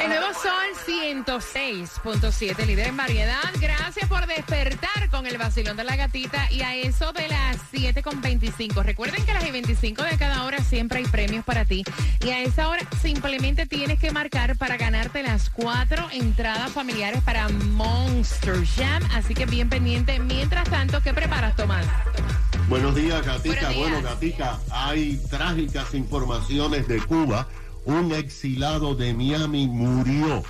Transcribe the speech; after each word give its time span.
El 0.00 0.08
nuevo 0.08 0.26
Sol 0.34 0.52
106.7, 0.86 2.66
líder 2.66 2.88
en 2.88 2.96
variedad. 2.96 3.40
Gracias 3.60 4.08
por 4.08 4.26
despertar 4.26 5.08
con 5.08 5.24
el 5.24 5.38
vacilón 5.38 5.76
de 5.76 5.84
la 5.84 5.94
gatita 5.94 6.50
y 6.50 6.62
a 6.62 6.74
eso 6.74 7.12
de 7.12 7.28
las 7.28 7.58
7.25. 7.72 8.82
Recuerden 8.82 9.24
que 9.24 9.30
a 9.30 9.34
las 9.34 9.50
25 9.50 10.02
de 10.02 10.18
cada 10.18 10.44
hora 10.44 10.58
siempre 10.64 10.98
hay 10.98 11.04
premios 11.04 11.44
para 11.44 11.64
ti. 11.64 11.84
Y 12.24 12.30
a 12.30 12.42
esa 12.42 12.68
hora 12.68 12.82
simplemente 13.00 13.66
tienes 13.66 14.00
que 14.00 14.10
marcar 14.10 14.56
para 14.58 14.76
ganarte 14.76 15.22
las 15.22 15.48
cuatro 15.48 16.08
entradas 16.10 16.72
familiares 16.72 17.22
para 17.22 17.48
Monster 17.48 18.66
Jam. 18.66 19.02
Así 19.14 19.32
que 19.32 19.46
bien 19.46 19.68
pendiente. 19.68 20.18
Mientras 20.18 20.68
tanto, 20.68 21.00
¿qué 21.02 21.14
preparas, 21.14 21.54
Tomás? 21.54 21.86
Buenos 22.68 22.96
días, 22.96 23.24
Gatica. 23.24 23.70
Bueno, 23.70 24.02
Gatica, 24.02 24.58
hay 24.70 25.18
trágicas 25.30 25.94
informaciones 25.94 26.88
de 26.88 27.00
Cuba 27.00 27.46
un 27.84 28.12
exilado 28.12 28.94
de 28.94 29.14
Miami 29.14 29.66
murió. 29.66 30.42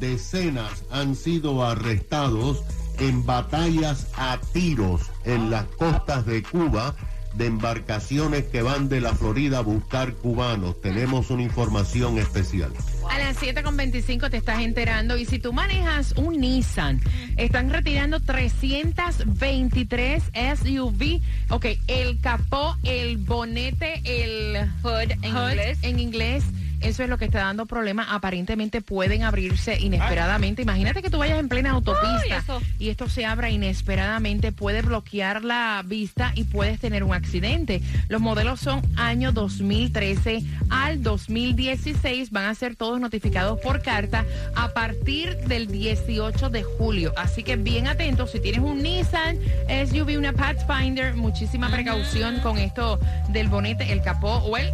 Decenas 0.00 0.84
han 0.90 1.14
sido 1.14 1.64
arrestados 1.64 2.62
en 2.98 3.24
batallas 3.24 4.08
a 4.16 4.38
tiros 4.52 5.02
en 5.24 5.50
las 5.50 5.66
costas 5.66 6.26
de 6.26 6.42
Cuba 6.42 6.96
de 7.34 7.46
embarcaciones 7.46 8.44
que 8.44 8.62
van 8.62 8.88
de 8.88 9.00
la 9.00 9.12
Florida 9.14 9.58
a 9.58 9.62
buscar 9.62 10.14
cubanos. 10.14 10.80
Tenemos 10.80 11.30
una 11.30 11.42
información 11.42 12.18
especial. 12.18 12.72
A 13.08 13.18
las 13.18 13.40
7.25 13.40 14.30
te 14.30 14.36
estás 14.36 14.60
enterando 14.60 15.16
y 15.16 15.24
si 15.24 15.38
tú 15.38 15.52
manejas 15.52 16.12
un 16.16 16.40
Nissan, 16.40 17.00
están 17.36 17.70
retirando 17.70 18.18
323 18.20 20.22
SUV. 20.62 21.20
Ok, 21.50 21.66
el 21.86 22.20
capó, 22.20 22.76
el 22.82 23.18
bonete, 23.18 24.02
el 24.04 24.68
hood 24.82 25.12
en 25.22 25.24
inglés. 25.24 25.78
En 25.82 26.00
inglés 26.00 26.44
eso 26.82 27.02
es 27.02 27.08
lo 27.08 27.18
que 27.18 27.24
está 27.24 27.40
dando 27.40 27.66
problemas. 27.66 28.06
Aparentemente 28.10 28.80
pueden 28.80 29.22
abrirse 29.22 29.78
inesperadamente. 29.80 30.62
Imagínate 30.62 31.02
que 31.02 31.10
tú 31.10 31.18
vayas 31.18 31.38
en 31.38 31.48
plena 31.48 31.70
autopista 31.70 32.44
y 32.78 32.88
esto 32.88 33.08
se 33.08 33.24
abra 33.24 33.50
inesperadamente. 33.50 34.52
Puede 34.52 34.82
bloquear 34.82 35.44
la 35.44 35.82
vista 35.84 36.32
y 36.34 36.44
puedes 36.44 36.80
tener 36.80 37.04
un 37.04 37.14
accidente. 37.14 37.82
Los 38.08 38.20
modelos 38.20 38.60
son 38.60 38.82
año 38.96 39.32
2013 39.32 40.42
al 40.70 41.02
2016. 41.02 42.30
Van 42.30 42.46
a 42.46 42.54
ser 42.54 42.76
todos 42.76 43.00
notificados 43.00 43.60
por 43.60 43.82
carta 43.82 44.24
a 44.54 44.68
partir 44.68 45.36
del 45.46 45.66
18 45.68 46.50
de 46.50 46.62
julio. 46.62 47.12
Así 47.16 47.42
que 47.42 47.56
bien 47.56 47.86
atentos. 47.86 48.32
Si 48.32 48.40
tienes 48.40 48.60
un 48.60 48.82
Nissan 48.82 49.38
SUV, 49.68 50.18
una 50.18 50.32
Pathfinder, 50.32 51.14
muchísima 51.14 51.70
precaución 51.70 52.40
con 52.40 52.58
esto 52.58 52.98
del 53.28 53.48
bonete, 53.48 53.92
el 53.92 54.02
capó 54.02 54.36
o 54.38 54.56
el 54.56 54.72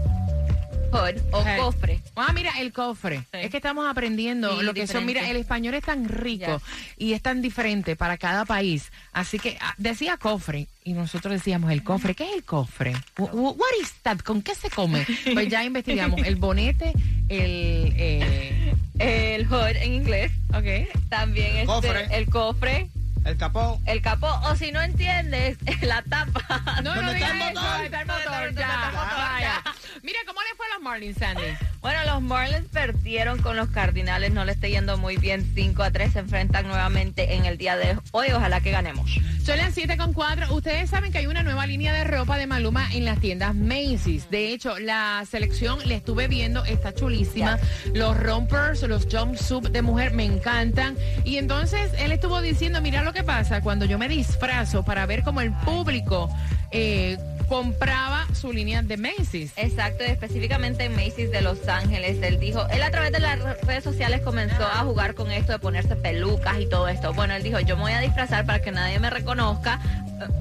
o 0.91 1.45
cofre. 1.59 2.01
Ah, 2.17 2.33
mira, 2.33 2.53
el 2.61 2.73
cofre. 2.73 3.25
Es 3.33 3.51
que 3.51 3.59
estamos 3.59 3.89
aprendiendo 3.89 4.63
lo 4.63 4.75
que 4.75 4.87
son. 4.87 5.05
Mira, 5.07 5.29
el 5.29 5.37
español 5.37 5.75
es 5.75 5.85
tan 5.85 6.09
rico 6.09 6.61
y 6.97 7.13
es 7.13 7.23
tan 7.23 7.43
diferente 7.43 7.97
para 7.97 8.17
cada 8.17 8.45
país. 8.45 8.91
Así 9.13 9.39
que 9.39 9.59
ah, 9.61 9.75
decía 9.79 10.17
cofre 10.17 10.69
y 10.85 10.93
nosotros 10.93 11.33
decíamos 11.33 11.71
el 11.73 11.83
cofre. 11.83 12.15
¿Qué 12.15 12.25
es 12.25 12.35
el 12.37 12.45
cofre? 12.45 12.95
What 13.19 13.57
is 13.81 13.95
that? 14.03 14.19
¿Con 14.21 14.43
qué 14.43 14.55
se 14.55 14.71
come? 14.71 15.07
Pues 15.33 15.49
ya 15.49 15.65
investigamos. 15.65 16.21
El 16.25 16.37
bonete, 16.37 16.93
el... 17.29 17.93
Eh, 17.97 18.75
el 18.99 19.47
hood 19.47 19.77
en 19.77 19.95
inglés. 19.95 20.33
Ok. 20.49 20.99
También 21.09 21.57
este, 21.57 22.17
el 22.17 22.29
cofre. 22.29 22.89
El 23.29 23.37
capó. 23.37 23.79
El 23.85 24.01
capó. 24.01 24.41
O 24.45 24.57
si 24.57 24.73
no 24.73 24.81
entiendes, 24.81 25.59
la 25.83 26.01
tapa. 26.03 26.81
No, 26.83 26.95
no, 26.95 27.11
está 27.11 27.31
el 27.31 27.37
motor. 27.37 27.85
Está 27.85 28.01
el 28.01 28.07
motor. 28.07 28.55
Ya. 28.55 29.63
Mira, 30.03 30.19
¿cómo 30.27 30.41
le 30.41 30.57
fue 30.57 30.65
a 30.65 30.75
los 30.75 30.83
Marlins, 30.83 31.19
Sandy? 31.19 31.43
Bueno, 31.81 32.01
los 32.07 32.23
Marlins 32.23 32.67
perdieron 32.73 33.41
con 33.41 33.57
los 33.57 33.69
Cardinales. 33.69 34.33
No 34.33 34.45
le 34.45 34.51
está 34.51 34.67
yendo 34.67 34.99
muy 34.99 35.17
bien. 35.17 35.49
5 35.55 35.81
a 35.81 35.93
3 35.93 36.13
se 36.13 36.19
enfrentan 36.19 36.67
nuevamente 36.67 37.35
en 37.35 37.45
el 37.45 37.57
día 37.57 37.77
de 37.77 37.97
hoy. 38.11 38.33
Ojalá 38.35 38.61
que 38.61 38.73
ganemos. 38.73 39.09
Son 39.45 39.57
las 39.57 39.75
7 39.75 39.97
con 39.97 40.13
4. 40.13 40.53
Ustedes 40.53 40.91
saben 40.91 41.13
que 41.13 41.19
hay 41.19 41.27
una 41.27 41.45
nueva 41.45 41.69
línea 41.69 41.93
de 41.93 42.03
ropa 42.03 42.37
de 42.37 42.49
Maluma 42.49 42.93
en 42.93 43.05
las 43.05 43.21
tiendas 43.21 43.55
Macy's. 43.55 44.29
De 44.29 44.53
hecho, 44.53 44.79
la 44.81 45.25
selección 45.31 45.79
le 45.87 45.95
estuve 45.95 46.27
viendo. 46.27 46.65
Está 46.65 46.93
chulísima. 46.93 47.61
Los 47.95 48.17
rompers, 48.19 48.83
los 48.83 49.07
jumpsuits 49.07 49.73
de 49.73 49.81
mujer 49.81 50.13
me 50.13 50.25
encantan. 50.25 50.97
Y 51.25 51.37
entonces 51.37 51.93
él 51.99 52.11
estuvo 52.11 52.43
diciendo, 52.43 52.83
mira 52.83 53.05
lo 53.05 53.13
que 53.13 53.18
pasa 53.25 53.61
cuando 53.61 53.85
yo 53.85 53.99
me 53.99 54.09
disfrazo 54.09 54.85
para 54.85 55.07
ver 55.07 55.23
cómo 55.23 55.41
el 55.41 55.53
público... 55.53 56.31
Eh, 56.71 57.17
compraba 57.49 58.27
su 58.35 58.53
línea 58.53 58.83
de 58.83 58.97
Macy's. 58.97 59.53
Exacto, 59.57 60.05
específicamente 60.05 60.85
en 60.85 60.95
Macy's 60.95 61.31
de 61.31 61.41
Los 61.41 61.67
Ángeles. 61.69 62.19
Él 62.23 62.39
dijo, 62.39 62.67
él 62.69 62.83
a 62.83 62.91
través 62.91 63.13
de 63.13 63.21
las 63.21 63.39
redes 63.63 63.85
sociales 63.85 64.21
comenzó 64.21 64.65
a 64.65 64.85
jugar 64.85 65.15
con 65.15 65.31
esto 65.31 65.53
de 65.53 65.59
ponerse 65.59 65.97
pelucas 65.97 66.61
y 66.61 66.69
todo 66.69 66.89
esto. 66.89 67.13
Bueno, 67.15 67.35
él 67.35 67.43
dijo, 67.43 67.59
yo 67.61 67.77
me 67.77 67.83
voy 67.83 67.93
a 67.93 68.01
disfrazar 68.01 68.47
para 68.47 68.61
que 68.61 68.71
nadie 68.71 68.99
me 69.01 69.11
reconozca. 69.11 69.81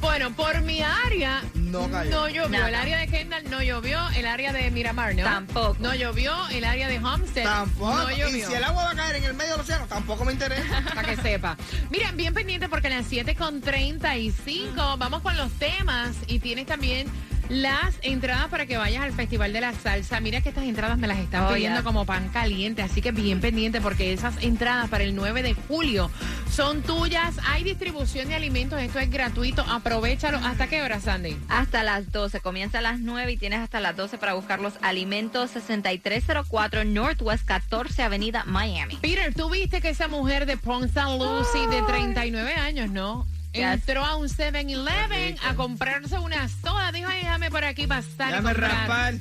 Bueno, 0.00 0.30
por 0.32 0.60
mi 0.62 0.82
área 0.82 1.42
no, 1.54 1.86
no 1.88 2.28
llovió. 2.28 2.66
El 2.66 2.74
área 2.74 2.98
de 2.98 3.06
Kendall 3.06 3.50
no 3.50 3.62
llovió. 3.62 4.08
El 4.10 4.26
área 4.26 4.52
de 4.52 4.70
Miramar, 4.70 5.14
¿no? 5.14 5.24
Tampoco. 5.24 5.76
No 5.78 5.94
llovió. 5.94 6.34
El 6.48 6.64
área 6.64 6.88
de 6.88 6.98
Homestead 6.98 7.44
tampoco. 7.44 7.94
no 7.94 8.10
llovió. 8.10 8.28
Y 8.28 8.42
si 8.42 8.52
el 8.54 8.64
agua 8.64 8.84
va 8.84 8.90
a 8.90 8.94
caer 8.94 9.16
en 9.16 9.24
el 9.24 9.34
medio 9.34 9.52
del 9.52 9.60
océano, 9.60 9.86
tampoco 9.86 10.24
me 10.24 10.32
interesa. 10.32 10.82
Para 10.94 11.02
que 11.02 11.16
sepa. 11.16 11.56
Mira, 11.90 12.10
bien 12.12 12.34
pendiente 12.34 12.68
porque 12.68 12.88
a 12.88 12.90
las 12.90 13.10
7.35 13.10 14.98
vamos 14.98 15.22
con 15.22 15.36
los 15.36 15.52
temas 15.52 16.16
y 16.26 16.38
tienes 16.40 16.66
también 16.66 17.08
las 17.50 17.96
entradas 18.02 18.48
para 18.48 18.64
que 18.64 18.76
vayas 18.76 19.02
al 19.02 19.12
Festival 19.12 19.52
de 19.52 19.60
la 19.60 19.74
Salsa. 19.74 20.20
Mira 20.20 20.40
que 20.40 20.50
estas 20.50 20.64
entradas 20.64 20.96
me 20.98 21.08
las 21.08 21.18
están 21.18 21.44
oh, 21.44 21.48
pidiendo 21.52 21.82
como 21.82 22.06
pan 22.06 22.28
caliente, 22.28 22.80
así 22.80 23.02
que 23.02 23.10
bien 23.10 23.40
pendiente 23.40 23.80
porque 23.80 24.12
esas 24.12 24.42
entradas 24.42 24.88
para 24.88 25.02
el 25.02 25.16
9 25.16 25.42
de 25.42 25.54
julio 25.54 26.10
son 26.50 26.82
tuyas. 26.82 27.36
Hay 27.48 27.64
distribución 27.64 28.28
de 28.28 28.36
alimentos, 28.36 28.80
esto 28.80 29.00
es 29.00 29.10
gratuito. 29.10 29.62
Aprovechalo. 29.62 30.38
¿Hasta 30.38 30.68
qué 30.68 30.82
hora, 30.82 31.00
Sandy? 31.00 31.36
Hasta 31.48 31.82
las 31.82 32.12
12. 32.12 32.40
Comienza 32.40 32.78
a 32.78 32.82
las 32.82 33.00
9 33.00 33.32
y 33.32 33.36
tienes 33.36 33.58
hasta 33.58 33.80
las 33.80 33.96
12 33.96 34.18
para 34.18 34.34
buscar 34.34 34.60
los 34.60 34.74
alimentos 34.80 35.50
6304 35.50 36.84
Northwest 36.84 37.44
14 37.44 38.02
Avenida 38.02 38.44
Miami. 38.44 38.96
Peter, 39.02 39.34
tú 39.34 39.50
viste 39.50 39.80
que 39.80 39.88
esa 39.88 40.06
mujer 40.06 40.46
de 40.46 40.56
Pont 40.56 40.84
St. 40.84 41.18
Lucie 41.18 41.66
de 41.68 41.82
39 41.82 42.54
años, 42.54 42.90
¿no? 42.90 43.26
Entró 43.52 44.04
a 44.04 44.16
un 44.16 44.28
7-Eleven 44.28 45.38
a 45.44 45.54
comprarse 45.54 46.18
una 46.18 46.48
soda. 46.48 46.92
Dijo, 46.92 47.08
ay, 47.10 47.22
déjame 47.22 47.50
por 47.50 47.64
aquí 47.64 47.86
pasar. 47.86 48.28
Déjame 48.28 48.54
raspar. 48.54 49.14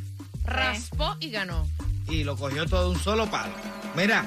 Raspó 0.43 1.15
y 1.19 1.31
ganó. 1.31 1.67
Y 2.07 2.23
lo 2.23 2.35
cogió 2.35 2.65
todo 2.65 2.91
un 2.91 2.99
solo 2.99 3.29
palo. 3.29 3.53
Mira, 3.95 4.25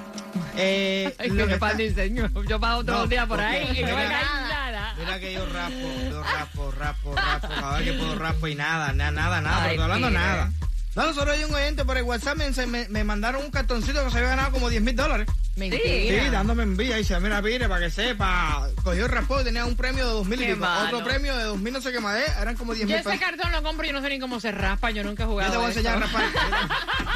eh, 0.56 1.14
lo 1.30 1.46
que 1.46 1.54
está... 1.54 1.74
diseño. 1.74 2.30
Yo 2.48 2.60
paso 2.60 2.84
todos 2.84 3.00
los 3.00 3.08
días 3.10 3.26
por 3.26 3.40
ahí 3.40 3.78
y 3.78 3.82
no 3.82 3.96
me 3.96 4.08
nada. 4.08 4.94
Mira 4.98 5.18
que 5.18 5.32
yo 5.32 5.46
raspo, 5.46 5.88
yo 6.10 6.22
raspo, 6.22 6.70
raspo, 6.72 7.14
raspo. 7.14 7.72
Vez 7.72 7.82
que 7.84 7.92
puedo 7.94 8.14
raspo 8.14 8.46
y 8.46 8.54
nada, 8.54 8.92
nada, 8.92 9.10
nada, 9.10 9.40
nada. 9.40 9.70
estoy 9.70 9.82
hablando 9.82 10.10
nada. 10.10 10.52
No, 10.94 11.14
solo 11.14 11.32
hay 11.32 11.42
un 11.44 11.54
oyente 11.54 11.84
por 11.86 11.96
el 11.96 12.02
WhatsApp, 12.02 12.36
me, 12.36 12.88
me, 12.88 13.04
mandaron 13.04 13.42
un 13.42 13.50
cartoncito 13.50 14.04
que 14.04 14.10
se 14.10 14.18
había 14.18 14.30
ganado 14.30 14.52
como 14.52 14.68
10 14.68 14.82
mil 14.82 14.94
dólares. 14.94 15.26
Mentira. 15.56 15.82
Sí, 15.84 16.30
dándome 16.30 16.62
envía. 16.64 16.96
Y 16.96 17.00
dice, 17.00 17.18
mira, 17.20 17.40
pire, 17.40 17.66
para 17.68 17.86
que 17.86 17.90
sepa. 17.90 18.68
Cogió 18.82 19.06
el 19.06 19.10
raspó 19.10 19.40
y 19.40 19.44
tenía 19.44 19.64
un 19.64 19.74
premio 19.74 20.06
de 20.06 20.12
2 20.12 20.26
mil 20.26 20.42
y 20.42 20.52
Otro 20.52 21.02
premio 21.02 21.36
de 21.36 21.44
2 21.44 21.58
mil, 21.58 21.72
no 21.72 21.80
sé 21.80 21.92
qué 21.92 22.00
más 22.00 22.18
eran 22.40 22.56
como 22.56 22.74
10 22.74 22.86
mil 22.86 23.02
Yo 23.02 23.10
ese 23.10 23.18
cartón 23.18 23.52
lo 23.52 23.62
compro 23.62 23.84
y 23.84 23.88
yo 23.88 23.94
no 23.94 24.02
sé 24.02 24.10
ni 24.10 24.18
cómo 24.18 24.38
se 24.38 24.52
raspa. 24.52 24.90
Yo 24.90 25.02
nunca 25.02 25.22
he 25.22 25.26
jugado. 25.26 25.48
Yo 25.48 25.52
te 25.52 25.58
voy 25.58 25.66
a 25.66 25.68
enseñar 25.68 25.96
a 25.96 26.00
raspar. 26.00 26.24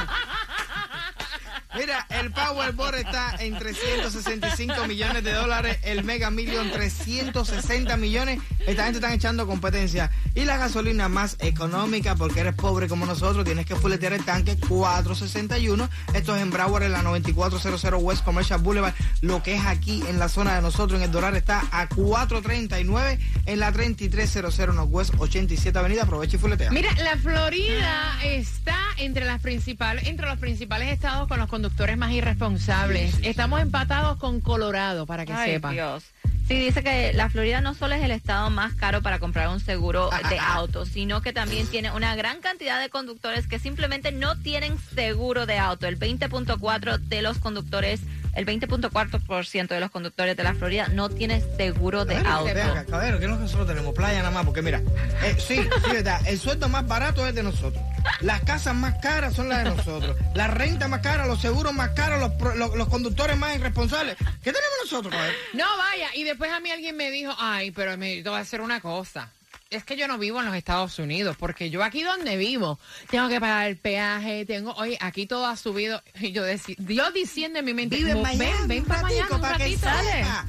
Mira, 1.77 2.07
el 2.09 2.33
Powerball 2.33 2.95
está 2.95 3.37
en 3.39 3.59
365 3.59 4.87
millones 4.87 5.23
de 5.23 5.33
dólares, 5.33 5.79
el 5.83 6.05
Mega 6.05 6.31
Million 6.31 6.71
360 6.71 7.99
millones. 7.99 8.41
Esta 8.67 8.85
gente 8.85 8.99
están 8.99 9.13
echando 9.13 9.47
competencia. 9.47 10.11
Y 10.35 10.47
la 10.47 10.57
gasolina 10.57 11.11
más 11.11 11.37
económica, 11.41 12.15
porque 12.17 12.41
eres 12.41 12.55
pobre 12.55 12.89
como 12.89 13.05
nosotros, 13.05 13.45
tienes 13.45 13.67
que 13.67 13.77
fuletear 13.77 14.15
el 14.15 14.25
tanque 14.25 14.57
461. 14.57 15.91
Esto 16.15 16.35
es 16.35 16.43
en 16.43 16.51
Broward, 16.51 16.85
en 16.85 16.93
la 16.93 17.03
9400 17.03 18.03
West 18.03 18.25
Commercial 18.25 18.61
Boulevard. 18.61 18.95
Lo 19.21 19.43
que 19.43 19.55
es 19.57 19.67
aquí 19.67 20.03
en 20.09 20.19
la 20.19 20.31
zona 20.31 20.55
de 20.55 20.63
nosotros, 20.63 20.99
en 20.99 21.05
el 21.05 21.13
Doral, 21.13 21.37
está 21.37 21.63
a 21.73 21.89
439 21.89 23.19
en 23.45 23.61
la 23.61 23.71
3300 23.71 24.87
West 24.89 25.15
87 25.19 25.79
Avenida. 25.79 26.05
Aprovecha 26.05 26.37
y 26.37 26.39
fuletea. 26.39 26.71
Mira, 26.71 26.91
la 26.95 27.19
Florida 27.19 28.19
está 28.25 28.79
entre 28.97 29.27
las 29.27 29.43
principales, 29.43 30.07
entre 30.09 30.27
los 30.27 30.39
principales 30.39 30.89
estados 30.91 31.29
con 31.29 31.39
los 31.39 31.49
conductores 31.49 31.66
conductores 31.67 31.99
más 31.99 32.13
irresponsables. 32.13 33.19
Estamos 33.25 33.61
empatados 33.61 34.19
con 34.19 34.41
Colorado, 34.41 35.05
para 35.05 35.27
que 35.27 35.33
Ay, 35.33 35.55
sepan. 35.55 35.73
Dios. 35.73 36.05
Sí, 36.47 36.61
dice 36.61 36.85
que 36.85 37.13
la 37.13 37.29
Florida 37.29 37.61
no 37.61 37.75
solo 37.75 37.97
es 37.97 38.05
el 38.05 38.13
estado 38.13 38.51
más 38.51 38.75
caro 38.75 39.03
para 39.03 39.19
comprar 39.19 39.49
un 39.49 39.59
seguro 39.59 40.09
de 40.31 40.39
auto, 40.41 40.87
sino 40.87 41.23
que 41.23 41.33
también 41.33 41.67
tiene 41.67 41.91
una 41.91 42.15
gran 42.15 42.41
cantidad 42.41 42.81
de 42.81 42.89
conductores 42.89 43.49
que 43.49 43.59
simplemente 43.59 44.13
no 44.13 44.37
tienen 44.37 44.79
seguro 44.95 45.45
de 45.45 45.59
auto. 45.59 45.89
El 45.89 45.99
20.4 45.99 46.99
de 46.99 47.23
los 47.23 47.39
conductores 47.39 48.01
el 48.37 48.45
20.4% 48.45 49.69
de 49.69 49.81
los 49.81 49.91
conductores 49.91 50.37
de 50.37 50.43
la 50.43 50.55
Florida 50.55 50.89
no 50.89 51.09
tiene 51.09 51.43
seguro 51.57 52.05
de 52.05 52.17
auto. 52.17 52.53
Caballero, 52.89 53.19
que 53.19 53.27
nosotros 53.27 53.67
tenemos 53.67 53.95
playa 53.95 54.19
nada 54.19 54.31
más, 54.31 54.45
porque 54.45 54.63
mira, 54.63 54.83
eh, 55.25 55.37
sí, 55.39 55.57
sí, 55.57 55.91
verdad, 55.91 56.21
el 56.27 56.39
sueldo 56.39 56.69
más 56.69 56.87
barato 56.87 57.27
es 57.27 57.35
de 57.35 57.43
nosotros. 57.43 57.83
Las 58.21 58.43
casas 58.43 58.75
más 58.75 58.95
caras 59.01 59.35
son 59.35 59.49
las 59.49 59.65
de 59.65 59.71
nosotros. 59.71 60.17
La 60.35 60.49
renta 60.49 60.87
más 60.87 61.01
cara, 61.01 61.27
los 61.27 61.41
seguros 61.41 61.73
más 61.73 61.91
caros, 61.91 62.31
los, 62.57 62.89
conductores 62.89 63.37
más 63.37 63.57
irresponsables. 63.57 64.17
¿Qué 64.17 64.53
tenemos 64.53 64.79
nosotros, 64.85 65.15
No, 65.55 65.65
vaya, 65.79 66.09
y 66.15 66.25
después 66.25 66.53
a 66.53 66.61
mí 66.61 66.71
alguien 66.71 66.97
me 66.97 67.11
dijo, 67.11 67.35
ay, 67.39 67.71
pero 67.71 67.97
me 67.97 68.23
voy 68.23 68.35
a 68.35 68.39
hacer 68.39 68.61
una 68.61 68.81
cosa 68.81 69.31
es 69.71 69.85
que 69.85 69.97
yo 69.97 70.07
no 70.09 70.19
vivo 70.19 70.41
en 70.41 70.47
los 70.47 70.55
Estados 70.55 70.99
Unidos, 70.99 71.37
porque 71.39 71.71
yo 71.71 71.83
aquí 71.83 72.03
donde 72.03 72.37
vivo 72.37 72.79
tengo 73.11 73.29
que 73.29 73.41
pagar 73.41 73.69
el 73.69 73.77
peaje, 73.77 74.47
tengo, 74.47 74.73
oye, 74.75 74.97
aquí 75.01 75.27
todo 75.27 75.47
ha 75.47 75.57
subido. 75.57 76.03
Y 76.27 76.33
yo, 76.33 76.43
Dios 76.79 77.15
diciendo 77.15 77.61
en 77.61 77.65
mi 77.65 77.75
mente, 77.75 77.97
Vive 77.97 78.15
Miami, 78.15 78.39
ven, 78.39 78.69
ven 78.69 78.85
para 78.85 79.03
Miami 79.03 79.33
un 79.33 79.41
para 79.41 79.59
ratito, 79.59 79.87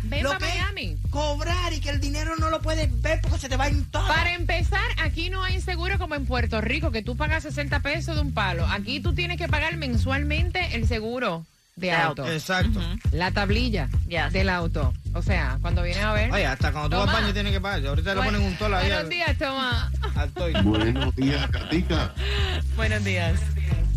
ven 0.04 0.24
para 0.24 0.40
Miami. 0.40 0.98
Cobrar 1.12 1.74
y 1.74 1.80
que 1.80 1.90
el 1.90 2.00
dinero 2.00 2.36
no 2.38 2.50
lo 2.50 2.62
puedes 2.62 2.90
ver 3.02 3.22
porque 3.22 3.38
se 3.38 3.50
te 3.50 3.58
va 3.58 3.68
en 3.68 3.86
todo. 3.86 4.08
Para 4.08 4.34
empezar, 4.34 4.86
aquí 5.00 5.30
no 5.30 5.44
hay 5.44 5.62
seguro 5.62 6.00
como 6.00 6.16
en 6.16 6.26
Puerto 6.26 6.62
Rico, 6.62 6.92
que 6.92 7.04
tú 7.04 7.16
pagas 7.16 7.44
60 7.44 7.82
pesos 7.82 8.16
de 8.16 8.22
un 8.22 8.34
palo. 8.34 8.66
Aquí 8.66 9.00
tú 9.00 9.14
tienes 9.14 9.38
que 9.38 9.48
pagar 9.48 9.78
mensualmente 9.78 10.76
el 10.76 10.88
seguro 10.88 11.46
de 11.78 11.92
auto. 11.92 12.28
Exacto. 12.28 12.82
La 13.12 13.32
tablilla 13.32 13.88
del 14.32 14.50
auto. 14.50 14.94
O 15.14 15.22
sea, 15.22 15.58
cuando 15.62 15.84
vienes 15.84 16.04
a 16.04 16.12
ver. 16.12 16.32
Oye, 16.32 16.46
hasta 16.46 16.72
cuando 16.72 16.90
tú 16.90 16.98
vas 16.98 17.16
al 17.16 17.22
baño 17.22 17.34
tienes 17.34 17.54
que 17.54 17.62
pagar. 17.62 17.86
Ahorita 17.88 18.16
le 18.16 18.22
ponen 18.22 18.42
un 18.42 18.56
tolo 18.58 18.78
ahí. 18.78 18.90
Buenos 18.90 19.10
días, 19.10 19.38
Tomás. 19.38 19.92
Buenos 20.64 21.16
días, 21.16 21.50
Catica. 21.50 22.14
Buenos 22.76 23.04
días. 23.04 23.40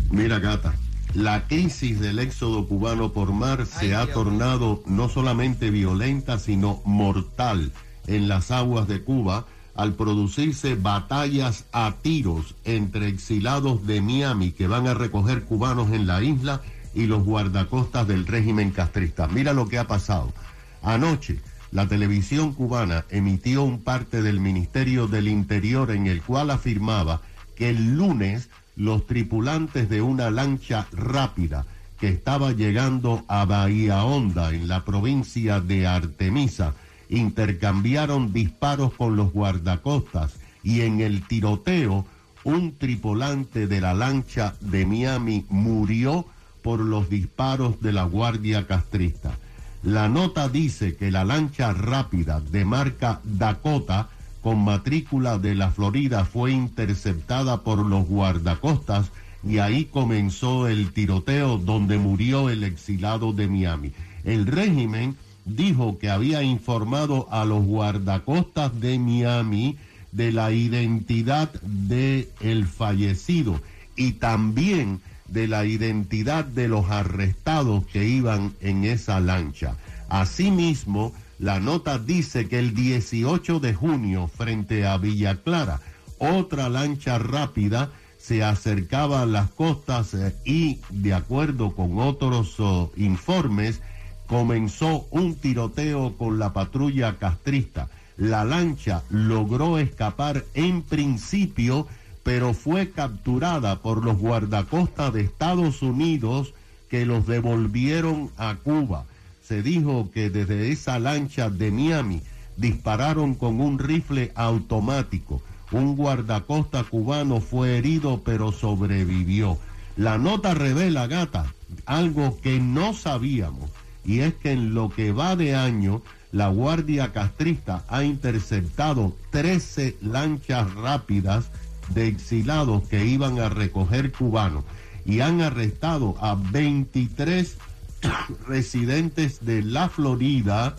Mira, 0.09 0.39
Gata. 0.39 0.73
La 1.13 1.45
crisis 1.47 1.99
del 1.99 2.19
éxodo 2.19 2.67
cubano 2.67 3.11
por 3.11 3.33
mar 3.33 3.65
se 3.65 3.95
ha 3.95 4.07
tornado 4.07 4.81
no 4.85 5.09
solamente 5.09 5.69
violenta, 5.69 6.39
sino 6.39 6.81
mortal 6.85 7.73
en 8.07 8.29
las 8.29 8.51
aguas 8.51 8.87
de 8.87 9.01
Cuba 9.01 9.45
al 9.75 9.93
producirse 9.93 10.75
batallas 10.75 11.65
a 11.73 11.95
tiros 12.01 12.55
entre 12.63 13.07
exilados 13.07 13.85
de 13.87 14.01
Miami 14.01 14.51
que 14.51 14.67
van 14.67 14.87
a 14.87 14.93
recoger 14.93 15.43
cubanos 15.43 15.91
en 15.91 16.07
la 16.07 16.21
isla 16.21 16.61
y 16.93 17.05
los 17.05 17.23
guardacostas 17.23 18.07
del 18.07 18.27
régimen 18.27 18.71
castrista. 18.71 19.27
Mira 19.27 19.53
lo 19.53 19.67
que 19.67 19.79
ha 19.79 19.87
pasado. 19.87 20.33
Anoche, 20.81 21.39
la 21.71 21.87
televisión 21.87 22.53
cubana 22.53 23.05
emitió 23.09 23.63
un 23.63 23.81
parte 23.81 24.21
del 24.21 24.39
Ministerio 24.39 25.07
del 25.07 25.27
Interior 25.27 25.91
en 25.91 26.07
el 26.07 26.21
cual 26.21 26.51
afirmaba 26.51 27.21
que 27.55 27.69
el 27.69 27.95
lunes 27.95 28.49
los 28.75 29.05
tripulantes 29.05 29.89
de 29.89 30.01
una 30.01 30.31
lancha 30.31 30.87
rápida 30.91 31.65
que 31.99 32.09
estaba 32.09 32.51
llegando 32.51 33.23
a 33.27 33.45
Bahía 33.45 34.03
Honda 34.03 34.53
en 34.53 34.67
la 34.67 34.83
provincia 34.83 35.61
de 35.61 35.85
Artemisa 35.87 36.73
intercambiaron 37.09 38.33
disparos 38.33 38.93
con 38.93 39.15
los 39.15 39.31
guardacostas 39.31 40.33
y 40.63 40.81
en 40.81 40.99
el 40.99 41.27
tiroteo 41.27 42.05
un 42.43 42.75
tripulante 42.77 43.67
de 43.67 43.81
la 43.81 43.93
lancha 43.93 44.55
de 44.61 44.85
Miami 44.85 45.45
murió 45.49 46.25
por 46.61 46.79
los 46.79 47.09
disparos 47.09 47.81
de 47.81 47.91
la 47.91 48.03
Guardia 48.03 48.67
Castrista. 48.67 49.37
La 49.83 50.09
nota 50.09 50.47
dice 50.47 50.95
que 50.95 51.09
la 51.09 51.25
lancha 51.25 51.73
rápida 51.73 52.39
de 52.39 52.65
marca 52.65 53.19
Dakota 53.23 54.09
con 54.41 54.63
matrícula 54.63 55.37
de 55.37 55.55
la 55.55 55.71
Florida 55.71 56.25
fue 56.25 56.51
interceptada 56.51 57.61
por 57.61 57.85
los 57.85 58.05
guardacostas 58.05 59.11
y 59.43 59.57
ahí 59.57 59.85
comenzó 59.85 60.67
el 60.67 60.91
tiroteo 60.91 61.57
donde 61.57 61.97
murió 61.97 62.49
el 62.49 62.63
exilado 62.63 63.33
de 63.33 63.47
Miami. 63.47 63.91
El 64.23 64.45
régimen 64.45 65.15
dijo 65.45 65.97
que 65.97 66.09
había 66.09 66.43
informado 66.43 67.27
a 67.31 67.45
los 67.45 67.63
guardacostas 67.63 68.79
de 68.79 68.99
Miami 68.99 69.77
de 70.11 70.31
la 70.31 70.51
identidad 70.51 71.51
de 71.61 72.29
el 72.39 72.67
fallecido 72.67 73.59
y 73.95 74.13
también 74.13 75.01
de 75.31 75.47
la 75.47 75.65
identidad 75.65 76.45
de 76.45 76.67
los 76.67 76.89
arrestados 76.89 77.85
que 77.87 78.05
iban 78.05 78.53
en 78.61 78.83
esa 78.83 79.19
lancha. 79.19 79.75
Asimismo, 80.09 81.13
la 81.39 81.59
nota 81.59 81.97
dice 81.97 82.47
que 82.47 82.59
el 82.59 82.75
18 82.75 83.59
de 83.59 83.73
junio, 83.73 84.27
frente 84.27 84.85
a 84.85 84.97
Villa 84.97 85.37
Clara, 85.41 85.79
otra 86.19 86.69
lancha 86.69 87.17
rápida 87.17 87.89
se 88.17 88.43
acercaba 88.43 89.23
a 89.23 89.25
las 89.25 89.49
costas 89.49 90.15
y, 90.45 90.79
de 90.91 91.13
acuerdo 91.13 91.73
con 91.73 91.97
otros 91.97 92.59
oh, 92.59 92.91
informes, 92.95 93.81
comenzó 94.27 95.07
un 95.09 95.35
tiroteo 95.35 96.15
con 96.17 96.37
la 96.37 96.53
patrulla 96.53 97.17
castrista. 97.17 97.89
La 98.17 98.45
lancha 98.45 99.03
logró 99.09 99.79
escapar 99.79 100.45
en 100.53 100.83
principio 100.83 101.87
pero 102.23 102.53
fue 102.53 102.91
capturada 102.91 103.79
por 103.81 104.03
los 104.03 104.17
guardacostas 104.17 105.13
de 105.13 105.21
Estados 105.21 105.81
Unidos 105.81 106.53
que 106.89 107.05
los 107.05 107.25
devolvieron 107.25 108.29
a 108.37 108.55
Cuba. 108.55 109.05
Se 109.41 109.63
dijo 109.63 110.09
que 110.13 110.29
desde 110.29 110.71
esa 110.71 110.99
lancha 110.99 111.49
de 111.49 111.71
Miami 111.71 112.21
dispararon 112.57 113.33
con 113.35 113.59
un 113.59 113.79
rifle 113.79 114.31
automático. 114.35 115.41
Un 115.71 115.95
guardacosta 115.95 116.83
cubano 116.83 117.39
fue 117.39 117.77
herido 117.77 118.21
pero 118.23 118.51
sobrevivió. 118.51 119.57
La 119.97 120.17
nota 120.17 120.53
revela, 120.53 121.07
gata, 121.07 121.53
algo 121.85 122.39
que 122.41 122.59
no 122.59 122.93
sabíamos, 122.93 123.69
y 124.05 124.19
es 124.19 124.33
que 124.35 124.51
en 124.51 124.73
lo 124.73 124.89
que 124.89 125.11
va 125.11 125.35
de 125.35 125.55
año, 125.55 126.01
la 126.31 126.47
Guardia 126.47 127.11
Castrista 127.11 127.83
ha 127.89 128.03
interceptado 128.03 129.15
13 129.31 129.97
lanchas 130.01 130.73
rápidas 130.75 131.51
de 131.93 132.07
exilados 132.07 132.87
que 132.87 133.05
iban 133.05 133.39
a 133.39 133.49
recoger 133.49 134.11
cubanos 134.11 134.63
y 135.05 135.21
han 135.21 135.41
arrestado 135.41 136.15
a 136.19 136.35
23 136.35 137.57
residentes 138.47 139.45
de 139.45 139.61
la 139.61 139.89
Florida 139.89 140.75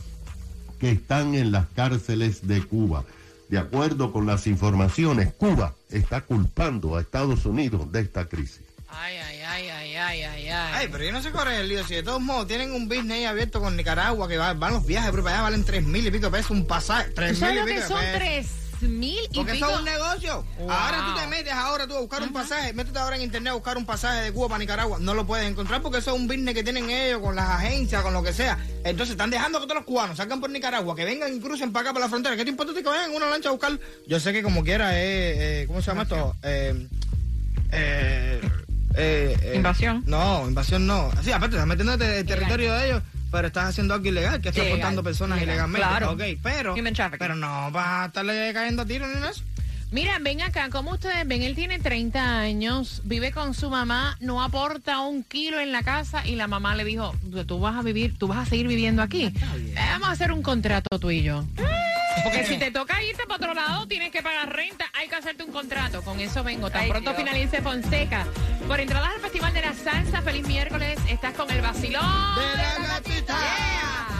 que 0.78 0.90
están 0.90 1.34
en 1.34 1.52
las 1.52 1.66
cárceles 1.68 2.46
de 2.46 2.62
Cuba. 2.62 3.04
De 3.48 3.58
acuerdo 3.58 4.12
con 4.12 4.26
las 4.26 4.46
informaciones, 4.46 5.32
Cuba 5.34 5.74
está 5.90 6.22
culpando 6.22 6.96
a 6.96 7.00
Estados 7.00 7.44
Unidos 7.44 7.92
de 7.92 8.00
esta 8.00 8.26
crisis. 8.26 8.62
Ay, 8.88 9.16
ay, 9.16 9.40
ay, 9.40 9.68
ay, 9.68 9.96
ay, 9.96 10.22
ay, 10.22 10.48
ay. 10.48 10.88
pero 10.90 11.04
yo 11.04 11.12
no 11.12 11.22
sé 11.22 11.30
correr 11.30 11.60
el 11.60 11.68
lío. 11.68 11.86
Si 11.86 11.94
de 11.94 12.02
todos 12.02 12.20
modos 12.20 12.46
tienen 12.46 12.72
un 12.72 12.88
business 12.88 13.18
ahí 13.18 13.24
abierto 13.24 13.60
con 13.60 13.76
Nicaragua, 13.76 14.28
que 14.28 14.36
van 14.36 14.58
los 14.72 14.86
viajes, 14.86 15.10
pero 15.10 15.22
para 15.22 15.36
allá 15.36 15.42
valen 15.44 15.64
tres 15.64 15.84
mil 15.84 16.06
y 16.06 16.10
pico 16.10 16.30
pesos 16.30 16.50
un 16.50 16.66
pasaje. 16.66 17.10
Tres 17.10 17.40
mil 17.40 17.58
y 17.58 17.64
pico 17.64 17.80
que 17.80 17.82
son 17.82 18.04
tres 18.14 18.61
mil 18.88 19.18
y 19.30 19.34
Porque 19.34 19.52
pico. 19.52 19.66
eso 19.66 19.74
es 19.74 19.78
un 19.80 19.84
negocio. 19.84 20.44
Ahora 20.68 21.06
tú 21.14 21.20
te 21.20 21.26
metes 21.28 21.52
ahora 21.52 21.86
tú 21.86 21.96
a 21.96 22.00
buscar 22.00 22.22
un 22.22 22.32
pasaje, 22.32 22.72
métete 22.72 22.98
ahora 22.98 23.16
en 23.16 23.22
internet 23.22 23.50
a 23.50 23.54
buscar 23.54 23.76
un 23.76 23.86
pasaje 23.86 24.22
de 24.22 24.32
Cuba 24.32 24.48
para 24.48 24.58
Nicaragua. 24.58 24.98
No 25.00 25.14
lo 25.14 25.26
puedes 25.26 25.48
encontrar 25.48 25.82
porque 25.82 25.98
eso 25.98 26.14
es 26.14 26.20
un 26.20 26.26
business 26.28 26.54
que 26.54 26.62
tienen 26.62 26.90
ellos 26.90 27.20
con 27.20 27.34
las 27.36 27.48
agencias, 27.48 28.02
con 28.02 28.12
lo 28.12 28.22
que 28.22 28.32
sea. 28.32 28.58
Entonces 28.84 29.12
están 29.12 29.30
dejando 29.30 29.60
que 29.60 29.66
todos 29.66 29.76
los 29.78 29.84
cubanos 29.86 30.16
salgan 30.16 30.40
por 30.40 30.50
Nicaragua, 30.50 30.94
que 30.96 31.04
vengan 31.04 31.34
y 31.34 31.40
crucen 31.40 31.72
para 31.72 31.84
acá, 31.86 31.92
para 31.94 32.06
la 32.06 32.10
frontera. 32.10 32.36
¿Qué 32.36 32.44
te 32.44 32.50
importa 32.50 32.72
que 32.74 32.82
vayan 32.82 33.10
en 33.10 33.16
una 33.16 33.28
lancha 33.30 33.48
a 33.48 33.52
buscar? 33.52 33.78
Yo 34.06 34.20
sé 34.20 34.32
que 34.32 34.42
como 34.42 34.62
quiera 34.64 34.98
es, 34.98 35.04
eh, 35.04 35.64
¿cómo 35.66 35.80
se 35.82 35.90
llama 35.90 36.02
esto? 36.02 36.36
Eh, 36.42 36.88
eh, 37.72 38.40
eh, 38.94 39.36
eh, 39.42 39.52
invasión. 39.56 40.02
No, 40.06 40.46
invasión 40.46 40.86
no. 40.86 41.10
Sí, 41.22 41.32
aparte, 41.32 41.56
estás 41.56 41.66
metiendo 41.66 41.94
en 41.94 42.02
el 42.02 42.26
territorio 42.26 42.74
de 42.74 42.86
ellos, 42.86 43.02
pero 43.32 43.48
estás 43.48 43.70
haciendo 43.70 43.94
algo 43.94 44.06
ilegal, 44.06 44.40
que 44.40 44.50
estás 44.50 44.66
portando 44.66 45.02
personas 45.02 45.42
ilegalmente. 45.42 45.86
Claro. 45.86 46.12
Ok, 46.12 46.22
pero, 46.42 46.74
pero 47.18 47.34
no 47.34 47.70
vas 47.72 47.86
a 47.86 48.06
estarle 48.06 48.52
cayendo 48.52 48.82
a 48.82 48.86
tiro 48.86 49.08
ni 49.08 49.26
eso. 49.26 49.42
Mira, 49.90 50.18
ven 50.20 50.40
acá, 50.40 50.70
como 50.70 50.92
ustedes 50.92 51.26
ven, 51.26 51.42
él 51.42 51.54
tiene 51.54 51.78
30 51.78 52.38
años, 52.38 53.02
vive 53.04 53.30
con 53.30 53.52
su 53.52 53.68
mamá, 53.68 54.16
no 54.20 54.42
aporta 54.42 55.00
un 55.00 55.22
kilo 55.22 55.60
en 55.60 55.70
la 55.70 55.82
casa 55.82 56.26
y 56.26 56.34
la 56.36 56.46
mamá 56.46 56.74
le 56.74 56.84
dijo, 56.84 57.14
tú 57.46 57.60
vas 57.60 57.76
a 57.76 57.82
vivir, 57.82 58.16
tú 58.16 58.26
vas 58.26 58.38
a 58.38 58.46
seguir 58.48 58.68
viviendo 58.68 59.02
aquí. 59.02 59.24
Eh, 59.24 59.74
vamos 59.76 60.08
a 60.08 60.12
hacer 60.12 60.32
un 60.32 60.42
contrato 60.42 60.98
tú 60.98 61.10
y 61.10 61.22
yo. 61.22 61.44
Porque 62.22 62.44
si 62.44 62.56
te 62.58 62.70
toca 62.70 63.02
irte 63.02 63.24
para 63.24 63.36
otro 63.36 63.54
lado, 63.54 63.86
tienes 63.86 64.10
que 64.10 64.22
pagar 64.22 64.54
renta, 64.54 64.86
hay 64.92 65.08
que 65.08 65.16
hacerte 65.16 65.42
un 65.42 65.52
contrato. 65.52 66.02
Con 66.02 66.20
eso 66.20 66.42
vengo. 66.42 66.70
Tan 66.70 66.88
pronto 66.88 67.14
finalice 67.14 67.60
Fonseca. 67.62 68.26
Por 68.66 68.80
entradas 68.80 69.10
al 69.14 69.20
Festival 69.20 69.52
de 69.52 69.60
la 69.62 69.74
Salsa, 69.74 70.22
feliz 70.22 70.46
miércoles. 70.46 70.98
Estás 71.08 71.34
con 71.34 71.50
el 71.50 71.60
vacilón. 71.60 72.02
De 72.36 72.56
la 72.56 72.88
gatita. 72.88 73.38
El 74.08 74.11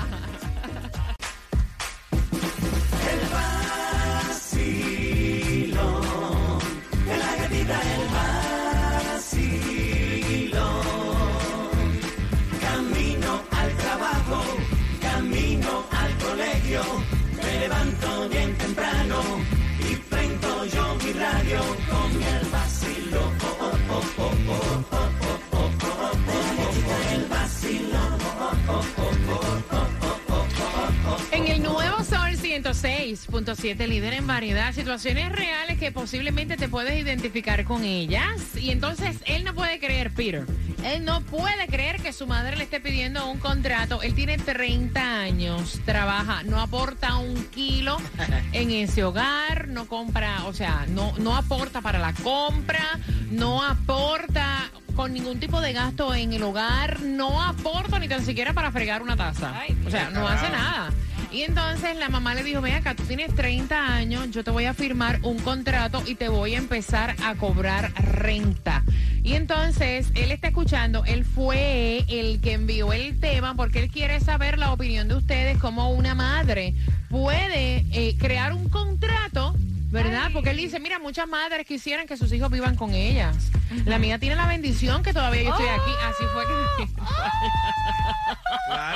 106.7, 32.83 33.87
líder 33.87 34.15
en 34.15 34.27
variedad, 34.27 34.75
situaciones 34.75 35.31
reales 35.31 35.79
que 35.79 35.93
posiblemente 35.93 36.57
te 36.57 36.69
puedes 36.69 37.01
identificar 37.01 37.65
con 37.65 37.85
ellas. 37.85 38.57
Y 38.57 38.71
entonces 38.71 39.19
él 39.27 39.45
no 39.45 39.55
puede 39.55 39.79
creer, 39.79 40.11
Peter. 40.13 40.45
Él 40.85 41.05
no 41.05 41.21
puede 41.21 41.69
creer 41.69 42.03
que 42.03 42.13
su 42.13 42.27
madre 42.27 42.57
le 42.57 42.65
esté 42.65 42.81
pidiendo 42.81 43.31
un 43.31 43.39
contrato. 43.39 44.03
Él 44.03 44.15
tiene 44.15 44.37
30 44.37 45.21
años, 45.21 45.81
trabaja, 45.85 46.43
no 46.43 46.61
aporta 46.61 47.19
un 47.19 47.45
kilo 47.51 47.99
en 48.53 48.73
ese 48.73 49.05
hogar, 49.05 49.69
no 49.69 49.87
compra, 49.87 50.45
o 50.47 50.53
sea, 50.53 50.85
no, 50.89 51.17
no 51.19 51.37
aporta 51.37 51.83
para 51.83 52.01
la 52.01 52.13
compra, 52.15 52.99
no 53.31 53.63
aporta 53.63 54.73
con 54.97 55.13
ningún 55.13 55.39
tipo 55.39 55.61
de 55.61 55.73
gasto 55.73 56.15
en 56.15 56.33
el 56.33 56.43
hogar, 56.43 57.01
no 57.01 57.41
aporta 57.43 58.01
ni 58.01 58.09
tan 58.09 58.25
siquiera 58.25 58.53
para 58.53 58.73
fregar 58.73 59.03
una 59.03 59.17
taza. 59.17 59.55
o 59.87 59.91
sea, 59.91 60.11
no 60.11 60.27
hace 60.27 60.51
nada. 60.51 60.91
Y 61.33 61.43
entonces 61.43 61.97
la 61.97 62.11
mamá 62.11 62.35
le 62.35 62.43
dijo, 62.43 62.61
ven 62.61 62.75
acá, 62.75 62.95
tú 62.95 63.05
tienes 63.05 63.35
30 63.35 63.95
años, 63.95 64.31
yo 64.31 64.45
te 64.45 64.51
voy 64.51 64.67
a 64.67 64.75
firmar 64.75 65.19
un 65.23 65.39
contrato 65.39 66.03
y 66.07 66.15
te 66.15 66.29
voy 66.29 66.55
a 66.55 66.59
empezar 66.59 67.17
a 67.25 67.35
cobrar 67.37 67.91
renta. 67.95 68.85
Y 69.23 69.35
entonces 69.35 70.11
él 70.15 70.31
está 70.31 70.49
escuchando, 70.49 71.05
él 71.07 71.25
fue 71.25 72.05
el 72.09 72.41
que 72.41 72.53
envió 72.53 72.93
el 72.93 73.19
tema 73.19 73.55
porque 73.55 73.79
él 73.79 73.91
quiere 73.91 74.21
saber 74.21 74.59
la 74.59 74.73
opinión 74.73 75.09
de 75.09 75.15
ustedes 75.15 75.59
como 75.59 75.91
una 75.91 76.15
madre 76.15 76.75
puede 77.09 77.87
eh, 77.93 78.17
crear 78.19 78.53
un 78.53 78.69
contrato 78.69 79.55
¿Verdad? 79.93 80.31
Porque 80.33 80.51
él 80.51 80.57
dice, 80.57 80.81
mira, 80.81 80.99
muchas 80.99 81.29
madres 81.29 81.67
quisieran 81.67 82.07
que 82.07 82.17
sus 82.17 82.33
hijos 82.33 82.51
vivan 82.51 82.77
con 82.77 82.95
ellas. 82.95 83.37
La 83.85 83.99
mía 83.99 84.19
tiene 84.19 84.37
la 84.37 84.47
bendición 84.47 85.03
que 85.03 85.13
todavía 85.13 85.43
yo 85.43 85.51
estoy 85.51 85.69
aquí. 85.69 85.91
Así 86.09 86.25
fue 86.33 86.45
que... 86.47 86.93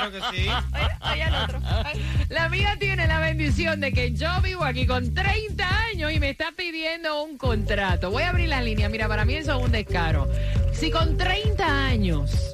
claro 0.09 0.31
que 0.31 0.37
sí. 0.37 0.47
La 2.29 2.49
mía 2.49 2.75
tiene 2.79 3.07
la 3.07 3.19
bendición 3.19 3.79
de 3.79 3.91
que 3.91 4.13
yo 4.13 4.29
vivo 4.41 4.63
aquí 4.63 4.85
con 4.85 5.13
30 5.13 5.85
años 5.85 6.11
y 6.11 6.19
me 6.19 6.29
está 6.29 6.51
pidiendo 6.51 7.23
un 7.23 7.37
contrato. 7.37 8.11
Voy 8.11 8.23
a 8.23 8.29
abrir 8.29 8.49
la 8.49 8.61
línea. 8.61 8.89
Mira, 8.89 9.07
para 9.07 9.25
mí 9.25 9.35
eso 9.35 9.57
es 9.57 9.63
un 9.63 9.71
descaro. 9.71 10.27
Si 10.73 10.91
con 10.91 11.17
30 11.17 11.85
años 11.85 12.53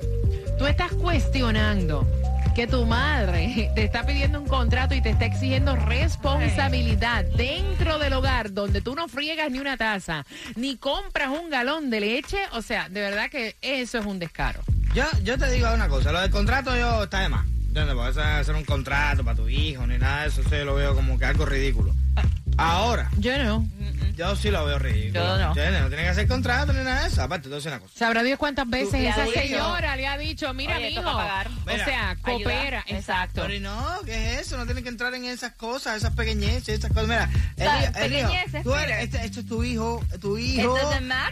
tú 0.57 0.65
estás 0.65 0.91
cuestionando 0.93 2.07
que 2.55 2.67
tu 2.67 2.85
madre 2.85 3.71
te 3.73 3.83
está 3.83 4.05
pidiendo 4.05 4.39
un 4.39 4.47
contrato 4.47 4.93
y 4.93 5.01
te 5.01 5.09
está 5.09 5.25
exigiendo 5.25 5.75
responsabilidad 5.75 7.25
dentro 7.35 7.97
del 7.97 8.13
hogar 8.13 8.53
donde 8.53 8.81
tú 8.81 8.93
no 8.93 9.07
friegas 9.07 9.49
ni 9.49 9.57
una 9.57 9.75
taza, 9.75 10.23
ni 10.55 10.77
compras 10.77 11.29
un 11.29 11.49
galón 11.49 11.89
de 11.89 11.99
leche, 11.99 12.37
o 12.51 12.61
sea, 12.61 12.89
de 12.89 13.01
verdad 13.01 13.29
que 13.31 13.55
eso 13.61 13.97
es 13.97 14.05
un 14.05 14.19
descaro. 14.19 14.61
Yo, 14.93 15.05
yo 15.23 15.39
te 15.39 15.49
digo 15.49 15.73
una 15.73 15.89
cosa, 15.89 16.11
lo 16.11 16.21
del 16.21 16.29
contrato 16.29 16.75
yo 16.77 17.03
está 17.03 17.21
de 17.21 17.29
más. 17.29 17.47
¿Entiendes? 17.67 17.95
Porque 17.95 18.21
hacer 18.21 18.53
un 18.53 18.63
contrato 18.63 19.23
para 19.23 19.35
tu 19.35 19.49
hijo 19.49 19.87
ni 19.87 19.97
nada 19.97 20.21
de 20.21 20.27
eso, 20.27 20.43
yo 20.43 20.65
lo 20.65 20.75
veo 20.75 20.93
como 20.93 21.17
que 21.17 21.25
algo 21.25 21.47
ridículo. 21.47 21.95
Ahora. 22.57 23.09
Yo 23.17 23.35
no. 23.43 23.67
Yo 24.15 24.35
sí 24.35 24.51
lo 24.51 24.65
veo 24.65 24.79
ridículo. 24.79 25.23
Yo 25.23 25.37
no. 25.37 25.47
no 25.47 25.53
tiene 25.87 26.03
que 26.03 26.09
hacer 26.09 26.27
contrato 26.27 26.73
ni 26.73 26.83
nada 26.83 27.01
de 27.01 27.07
eso. 27.07 27.21
Aparte, 27.23 27.47
entonces 27.47 27.71
una 27.71 27.79
cosa. 27.79 27.93
Sabrá 27.97 28.23
Dios 28.23 28.37
cuántas 28.37 28.69
veces 28.69 28.93
esa 28.95 29.25
señora 29.27 29.95
le 29.95 30.07
ha 30.07 30.17
dicho, 30.17 30.53
mira, 30.53 30.79
mi 30.79 30.87
hijo. 30.87 31.01
o 31.01 31.85
sea, 31.85 32.15
coopera. 32.21 32.83
Exacto. 32.87 33.43
Pero 33.47 33.59
no, 33.59 33.99
¿qué 34.05 34.35
es 34.35 34.41
eso? 34.41 34.57
No 34.57 34.65
tiene 34.65 34.83
que 34.83 34.89
entrar 34.89 35.13
en 35.13 35.25
esas 35.25 35.53
cosas, 35.53 35.97
esas 35.97 36.13
pequeñeces, 36.13 36.79
esas 36.79 36.91
cosas. 36.91 37.07
Mira, 37.57 37.91
pequeñeces, 37.93 38.63
tú 38.63 38.73
eres, 38.75 39.03
este, 39.03 39.25
este, 39.25 39.39
es 39.41 39.47
tu 39.47 39.63
hijo, 39.63 40.03
tu 40.21 40.37
hijo 40.37 40.77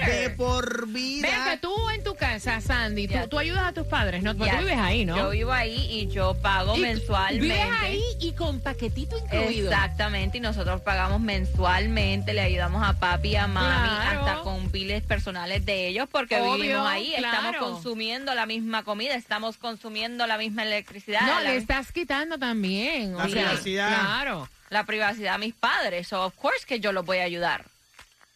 de 0.06 0.30
por 0.32 0.88
vida. 0.88 1.28
Venga, 1.28 1.58
tú 1.62 1.74
en 1.90 2.04
tu 2.04 2.16
casa, 2.16 2.62
Sandy, 2.62 3.08
tú, 3.08 3.18
tú, 3.30 3.40
ayudas 3.40 3.64
a 3.64 3.74
tus 3.74 3.86
padres, 3.88 4.24
¿no? 4.24 4.36
Tú 4.36 4.44
vives 4.44 4.78
ahí, 4.78 5.06
¿no? 5.06 5.18
Yo 5.18 5.30
vivo 5.30 5.52
ahí 5.52 5.88
y 5.92 6.08
yo 6.08 6.34
pago 6.36 6.76
mensualmente. 6.78 7.42
Vives 7.42 7.68
ahí 7.82 8.04
y 8.20 8.34
con 8.34 8.60
paquetito 8.60 9.18
incluido. 9.18 9.72
Exactamente, 9.72 10.38
y 10.38 10.42
nosotros 10.42 10.82
pagamos 10.82 11.22
mensualmente, 11.22 12.34
le 12.34 12.42
ayudamos 12.42 12.71
a 12.80 12.94
papi 12.94 13.30
y 13.30 13.36
a 13.36 13.48
mami 13.48 13.90
hasta 13.90 14.42
con 14.42 14.70
piles 14.70 15.04
personales 15.04 15.66
de 15.66 15.88
ellos 15.88 16.08
porque 16.12 16.40
vivimos 16.42 16.88
ahí, 16.88 17.14
estamos 17.14 17.56
consumiendo 17.58 18.36
la 18.36 18.46
misma 18.46 18.84
comida, 18.84 19.16
estamos 19.16 19.58
consumiendo 19.58 20.28
la 20.28 20.38
misma 20.38 20.64
electricidad. 20.64 21.22
No, 21.22 21.42
le 21.42 21.58
estás 21.58 21.92
quitando 21.92 22.38
también. 22.38 23.18
La 23.18 23.26
privacidad. 23.26 24.00
Claro. 24.00 24.50
La 24.70 24.86
privacidad 24.86 25.36
a 25.36 25.38
mis 25.38 25.54
padres, 25.54 26.08
so 26.08 26.24
of 26.24 26.36
course 26.36 26.66
que 26.66 26.80
yo 26.80 26.92
los 26.92 27.06
voy 27.06 27.18
a 27.18 27.24
ayudar. 27.24 27.66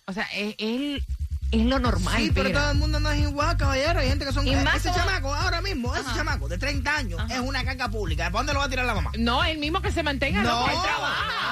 O 0.08 0.14
sea, 0.14 0.28
él 0.34 1.04
es 1.52 1.66
lo 1.66 1.80
normal. 1.80 2.18
Sí, 2.18 2.32
pero 2.34 2.52
todo 2.52 2.72
el 2.72 2.78
mundo 2.78 3.00
no 3.00 3.12
es 3.12 3.20
igual, 3.20 3.56
caballero. 3.58 4.00
Hay 4.00 4.10
gente 4.10 4.26
que 4.26 4.34
son. 4.34 4.48
ese 4.48 4.92
chamaco, 4.92 5.34
ahora 5.34 5.62
mismo, 5.62 5.96
ese 5.96 6.14
chamaco 6.16 6.48
de 6.48 6.58
30 6.58 6.96
años, 6.96 7.22
es 7.30 7.40
una 7.40 7.64
carga 7.64 7.90
pública. 7.90 8.26
¿Para 8.26 8.40
dónde 8.40 8.54
lo 8.54 8.60
va 8.60 8.66
a 8.66 8.70
tirar 8.70 8.86
la 8.86 8.96
mamá? 8.96 9.12
No, 9.18 9.44
el 9.44 9.58
mismo 9.58 9.82
que 9.82 9.92
se 9.92 10.04
mantenga. 10.04 10.42
No, 10.42 10.68
él 10.68 10.78
trabaja. 10.82 11.45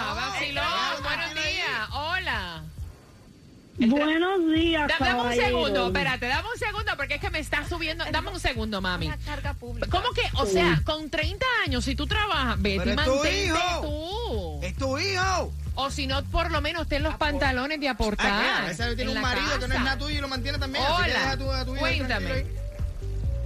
Buenos 3.78 4.52
días, 4.54 4.92
Dame 5.00 5.16
un 5.16 5.34
segundo, 5.34 5.88
espérate, 5.88 6.28
dame 6.28 6.48
un 6.54 6.60
segundo 6.60 6.92
porque 6.96 7.16
es 7.16 7.22
que 7.22 7.30
me 7.32 7.40
está 7.40 7.68
subiendo. 7.68 8.06
Dame 8.12 8.30
un 8.30 8.40
segundo, 8.40 8.82
mami. 8.82 9.10
carga 9.26 9.54
pública. 9.54 9.88
¿Cómo 9.90 10.12
que? 10.12 10.22
O 10.36 10.46
sea, 10.46 10.82
con 10.86 11.10
30 11.10 11.46
años, 11.66 11.84
si 11.84 11.96
tú 11.96 12.06
trabajas, 12.06 12.62
vete 12.62 12.92
y 12.92 12.96
mantente 12.96 13.52
tú. 13.82 14.60
Es 14.62 14.76
tu 14.78 14.98
hijo. 15.00 15.52
O 15.76 15.90
si 15.90 16.06
no, 16.06 16.24
por 16.26 16.52
lo 16.52 16.62
menos 16.62 16.88
ten 16.88 17.02
los 17.02 17.16
pantalones 17.16 17.80
de 17.80 17.90
aportar. 17.90 18.32
Ah, 18.32 18.68
ese 18.70 18.96
tiene 18.96 19.12
un 19.12 19.22
marido 19.22 19.60
que 19.60 19.68
no 19.68 19.74
es 19.74 19.82
nada 19.82 19.98
tuyo 19.98 20.18
y 20.18 20.22
lo 20.22 20.28
mantiene 20.28 20.60
también. 20.60 20.86
Hola, 20.88 21.32
así 21.32 21.40
que 21.40 21.66
tu, 21.66 21.76
cuéntame. 21.76 22.46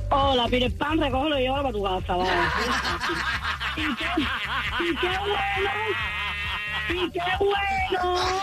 Hola, 0.09 0.47
Pire 0.49 0.69
Pan, 0.71 0.99
recógelo 0.99 1.39
y 1.39 1.43
llévalo 1.43 1.63
para 1.63 1.73
tu 1.73 1.83
casa, 1.83 2.15
vale. 2.15 2.31
y, 3.77 3.95
qué, 3.95 4.05
y 4.83 4.95
qué 4.95 5.17
bueno, 5.19 5.71
y 6.89 7.11
qué 7.11 7.21
bueno 7.39 8.41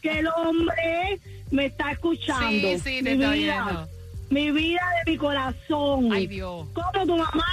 que 0.00 0.18
el 0.20 0.28
hombre 0.28 1.20
me 1.50 1.66
está 1.66 1.92
escuchando. 1.92 2.68
Sí, 2.68 2.78
sí, 2.78 3.02
te 3.02 3.16
mi 3.16 3.22
estoy 3.24 3.38
vida, 3.40 3.64
oyendo. 3.64 3.88
mi 4.30 4.50
vida 4.50 4.80
de 5.04 5.12
mi 5.12 5.18
corazón. 5.18 6.12
Ay, 6.12 6.26
Dios. 6.26 6.66
¿Cómo 6.72 7.06
tu 7.06 7.16
mamá 7.16 7.46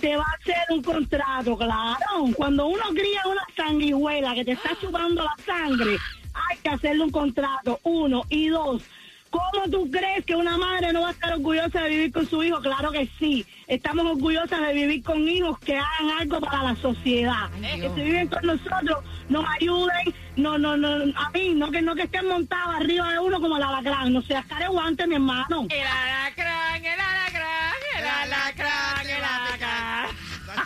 te 0.00 0.16
va 0.16 0.22
a 0.24 0.34
hacer 0.40 0.56
un 0.70 0.82
contrato? 0.82 1.56
Claro, 1.56 1.98
cuando 2.36 2.66
uno 2.66 2.84
cría 2.92 3.22
una 3.30 3.42
sanguijuela 3.56 4.34
que 4.34 4.44
te 4.44 4.52
está 4.52 4.70
chupando 4.80 5.22
la 5.24 5.36
sangre, 5.44 5.96
hay 6.34 6.56
que 6.58 6.68
hacerle 6.68 7.04
un 7.04 7.10
contrato, 7.10 7.78
uno. 7.84 8.24
Y 8.28 8.48
dos, 8.48 8.82
¿cómo 9.30 9.68
tú 9.70 9.90
crees 9.90 10.24
que 10.24 10.34
una 10.34 10.56
madre 10.58 10.92
no 10.92 11.02
va 11.02 11.08
a 11.08 11.12
estar 11.12 11.32
orgullosa 11.32 11.82
de 11.82 11.88
vivir 11.90 12.12
con 12.12 12.28
su 12.28 12.42
hijo? 12.42 12.60
Claro 12.60 12.90
que 12.90 13.08
sí. 13.18 13.44
Estamos 13.66 14.04
orgullosas 14.06 14.60
de 14.60 14.72
vivir 14.72 15.02
con 15.02 15.26
hijos 15.28 15.58
que 15.60 15.76
hagan 15.76 16.18
algo 16.20 16.40
para 16.40 16.62
la 16.64 16.76
sociedad. 16.76 17.48
Ay, 17.62 17.80
que 17.80 17.90
si 17.94 18.00
viven 18.02 18.28
con 18.28 18.44
nosotros, 18.46 19.04
nos 19.28 19.44
ayuden, 19.60 20.14
no, 20.36 20.58
no, 20.58 20.76
no, 20.76 20.88
a 21.16 21.30
mí, 21.30 21.54
no 21.54 21.70
que 21.70 21.80
no 21.82 21.94
que 21.94 22.02
estén 22.02 22.26
montados 22.26 22.76
arriba 22.76 23.12
de 23.12 23.18
uno 23.18 23.40
como 23.40 23.56
el 23.56 23.62
alacrán, 23.62 24.12
no 24.12 24.22
seas 24.22 24.44
careguante, 24.46 25.06
mi 25.06 25.14
hermano. 25.14 25.66
El 25.70 25.86
alacrán, 25.86 26.84
el 26.84 27.00
alacrán, 27.00 27.74
el 27.98 28.06
alacrán, 28.06 29.06
el 29.06 29.24
alacrán. 29.24 30.06
A 30.56 30.64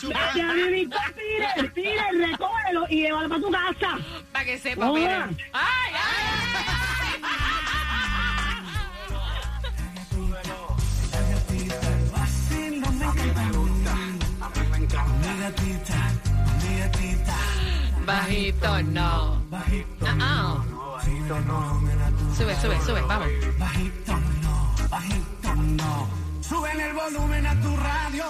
Peter, 1.15 1.73
Peter, 1.73 2.31
recógelo 2.31 2.87
y 2.91 3.03
llévalo 3.03 3.29
para 3.29 3.41
tu 3.41 3.51
casa. 3.51 3.99
Para 4.33 4.45
que 4.45 4.59
sepa, 4.59 4.91
Hola. 4.91 5.27
miren. 5.27 5.39
¡Ay, 5.53 5.93
ay! 5.95 6.39
Bajito 18.09 18.83
no. 18.85 19.39
Ah, 19.53 20.17
ah. 20.19 20.65
Sube, 22.39 22.55
sube, 22.57 22.81
sube, 22.81 23.03
vamos. 23.03 23.29
Suben 26.41 26.81
el 26.81 26.93
volumen 26.95 27.47
a 27.47 27.61
tu 27.61 27.77
radio. 27.77 28.25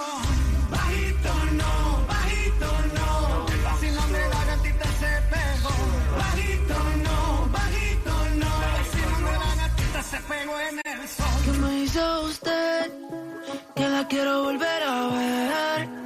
Bajito 0.69 1.33
no, 1.59 2.05
bajito 2.09 2.69
no. 2.97 3.47
El 3.47 3.61
vacilón 3.63 4.11
de 4.11 4.29
la 4.33 4.45
gatita 4.49 4.85
se 5.01 5.11
pegó. 5.31 5.75
Bajito 6.17 6.77
no, 7.05 7.49
bajito 7.49 8.15
no. 8.35 8.51
El 8.65 8.71
vacilón 8.83 9.23
de 9.23 9.31
la 9.31 9.55
gatita 9.61 10.03
se 10.03 10.17
pegó 10.27 10.59
en 10.59 10.81
el 10.83 11.07
sol. 11.07 11.41
¿Qué 11.45 11.51
me 11.53 11.79
hizo 11.83 12.21
usted? 12.25 12.91
Que 13.77 13.87
la 13.87 14.05
quiero 14.09 14.43
volver 14.43 14.83
a 14.83 15.07
ver. 15.07 15.98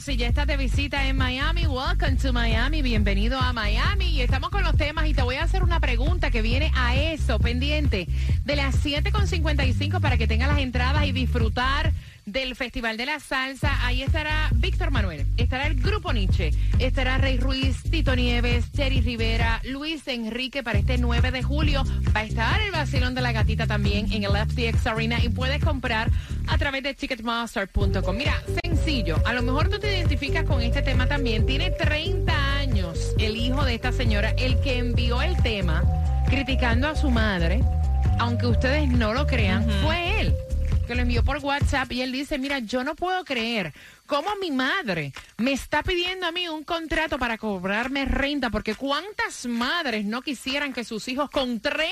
Si 0.00 0.16
ya 0.16 0.28
estás 0.28 0.46
de 0.46 0.56
visita 0.56 1.08
en 1.08 1.16
Miami, 1.16 1.66
welcome 1.66 2.16
to 2.22 2.32
Miami, 2.32 2.82
bienvenido 2.82 3.36
a 3.36 3.52
Miami. 3.52 4.06
Y 4.10 4.20
estamos 4.20 4.50
con 4.50 4.62
los 4.62 4.76
temas 4.76 5.06
y 5.08 5.14
te 5.14 5.22
voy 5.22 5.34
a 5.36 5.42
hacer 5.42 5.64
una 5.64 5.80
pregunta 5.80 6.30
que 6.30 6.40
viene 6.40 6.70
a 6.76 6.94
eso, 6.94 7.40
pendiente, 7.40 8.06
de 8.44 8.56
las 8.56 8.84
7.55 8.84 10.00
para 10.00 10.16
que 10.16 10.28
tengas 10.28 10.48
las 10.48 10.60
entradas 10.60 11.04
y 11.04 11.12
disfrutar 11.12 11.92
del 12.26 12.54
Festival 12.54 12.96
de 12.96 13.06
la 13.06 13.18
Salsa. 13.18 13.84
Ahí 13.86 14.02
estará 14.02 14.50
Víctor 14.54 14.90
Manuel, 14.90 15.26
estará 15.36 15.66
el 15.66 15.80
Grupo 15.80 16.12
Nietzsche, 16.12 16.50
estará 16.78 17.18
Rey 17.18 17.38
Ruiz, 17.38 17.82
Tito 17.90 18.14
Nieves, 18.14 18.70
Cherry 18.72 19.00
Rivera, 19.00 19.60
Luis 19.64 20.06
Enrique 20.06 20.62
para 20.62 20.78
este 20.78 20.98
9 20.98 21.32
de 21.32 21.42
julio. 21.42 21.84
Va 22.14 22.20
a 22.20 22.24
estar 22.24 22.60
el 22.60 22.70
vacilón 22.70 23.14
de 23.14 23.22
la 23.22 23.32
gatita 23.32 23.66
también 23.66 24.12
en 24.12 24.24
el 24.24 24.30
FTX 24.30 24.86
Arena 24.86 25.18
y 25.22 25.28
puedes 25.28 25.64
comprar 25.64 26.10
a 26.46 26.58
través 26.58 26.82
de 26.82 26.94
ticketmaster.com. 26.94 28.16
Mira, 28.16 28.42
sencillo, 28.88 29.16
a 29.26 29.34
lo 29.34 29.42
mejor 29.42 29.68
tú 29.68 29.78
te 29.78 29.94
identificas 29.94 30.44
con 30.44 30.62
este 30.62 30.80
tema 30.80 31.06
también. 31.06 31.44
Tiene 31.44 31.70
30 31.70 32.56
años 32.56 33.12
el 33.18 33.36
hijo 33.36 33.62
de 33.66 33.74
esta 33.74 33.92
señora, 33.92 34.30
el 34.38 34.58
que 34.60 34.78
envió 34.78 35.20
el 35.20 35.36
tema 35.42 35.84
criticando 36.26 36.88
a 36.88 36.96
su 36.96 37.10
madre, 37.10 37.60
aunque 38.18 38.46
ustedes 38.46 38.88
no 38.88 39.12
lo 39.12 39.26
crean, 39.26 39.68
fue 39.82 40.22
él 40.22 40.34
que 40.88 40.94
lo 40.94 41.02
envió 41.02 41.22
por 41.22 41.36
WhatsApp 41.38 41.92
y 41.92 42.00
él 42.00 42.10
dice, 42.12 42.38
mira, 42.38 42.60
yo 42.60 42.82
no 42.82 42.94
puedo 42.96 43.22
creer 43.22 43.74
cómo 44.06 44.30
mi 44.40 44.50
madre 44.50 45.12
me 45.36 45.52
está 45.52 45.82
pidiendo 45.82 46.26
a 46.26 46.32
mí 46.32 46.48
un 46.48 46.64
contrato 46.64 47.18
para 47.18 47.36
cobrarme 47.36 48.06
renta, 48.06 48.48
porque 48.48 48.74
cuántas 48.74 49.44
madres 49.44 50.06
no 50.06 50.22
quisieran 50.22 50.72
que 50.72 50.84
sus 50.84 51.06
hijos 51.08 51.28
con 51.28 51.60
30 51.60 51.90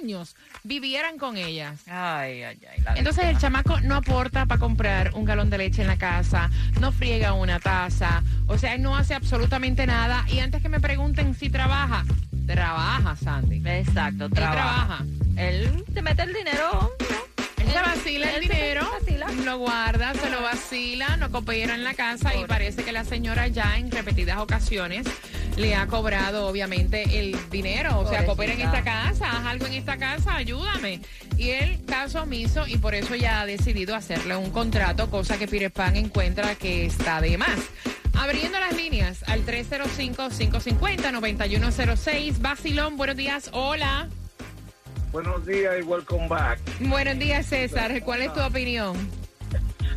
años 0.00 0.34
vivieran 0.64 1.18
con 1.18 1.36
ellas. 1.36 1.80
Ay, 1.86 2.42
ay, 2.42 2.58
ay. 2.68 2.82
la 2.82 2.94
Entonces 2.96 3.26
el 3.26 3.38
chamaco 3.38 3.80
no 3.80 3.94
aporta 3.94 4.44
para 4.44 4.58
comprar 4.58 5.14
un 5.14 5.24
galón 5.24 5.48
de 5.48 5.58
leche 5.58 5.82
en 5.82 5.88
la 5.88 5.96
casa, 5.96 6.50
no 6.80 6.90
friega 6.90 7.32
una 7.32 7.60
taza, 7.60 8.24
o 8.48 8.58
sea, 8.58 8.74
él 8.74 8.82
no 8.82 8.96
hace 8.96 9.14
absolutamente 9.14 9.86
nada. 9.86 10.24
Y 10.28 10.40
antes 10.40 10.60
que 10.60 10.68
me 10.68 10.80
pregunten 10.80 11.32
si 11.36 11.48
trabaja, 11.48 12.04
trabaja, 12.44 13.14
Sandy. 13.14 13.62
Exacto, 13.64 14.24
Él 14.24 14.32
trabaja. 14.32 14.86
trabaja. 14.86 15.04
Él 15.36 15.84
te 15.94 16.02
mete 16.02 16.22
el 16.22 16.32
dinero. 16.32 16.92
Lo 19.44 19.58
guarda, 19.58 20.14
se 20.14 20.30
lo 20.30 20.42
vacila, 20.42 21.16
no 21.16 21.30
coopera 21.30 21.74
en 21.74 21.84
la 21.84 21.94
casa 21.94 22.34
y 22.34 22.44
parece 22.44 22.84
que 22.84 22.92
la 22.92 23.04
señora 23.04 23.48
ya 23.48 23.76
en 23.76 23.90
repetidas 23.90 24.38
ocasiones 24.38 25.06
le 25.56 25.74
ha 25.74 25.86
cobrado 25.86 26.46
obviamente 26.46 27.18
el 27.18 27.36
dinero. 27.50 28.00
O 28.00 28.08
sea, 28.08 28.24
coopera 28.24 28.52
en 28.52 28.60
esta 28.60 28.84
casa, 28.84 29.30
haz 29.30 29.46
algo 29.46 29.66
en 29.66 29.72
esta 29.74 29.96
casa, 29.96 30.36
ayúdame. 30.36 31.00
Y 31.36 31.50
él 31.50 31.80
caso 31.86 32.22
omiso 32.22 32.66
y 32.66 32.78
por 32.78 32.94
eso 32.94 33.14
ya 33.14 33.42
ha 33.42 33.46
decidido 33.46 33.94
hacerle 33.94 34.36
un 34.36 34.50
contrato, 34.50 35.10
cosa 35.10 35.38
que 35.38 35.48
Peter 35.48 35.70
Pan 35.70 35.96
encuentra 35.96 36.54
que 36.54 36.86
está 36.86 37.20
de 37.20 37.36
más. 37.38 37.58
Abriendo 38.14 38.58
las 38.58 38.74
líneas 38.74 39.22
al 39.26 39.44
305-550-9106. 39.44 42.40
Basilón, 42.40 42.96
buenos 42.96 43.16
días. 43.16 43.50
Hola. 43.52 44.08
Buenos 45.12 45.46
días 45.46 45.74
y 45.80 45.82
welcome 45.82 46.28
back. 46.28 46.58
Buenos 46.80 47.18
días, 47.18 47.46
César. 47.46 48.02
¿Cuál 48.02 48.22
es 48.22 48.32
tu 48.32 48.40
opinión? 48.40 48.96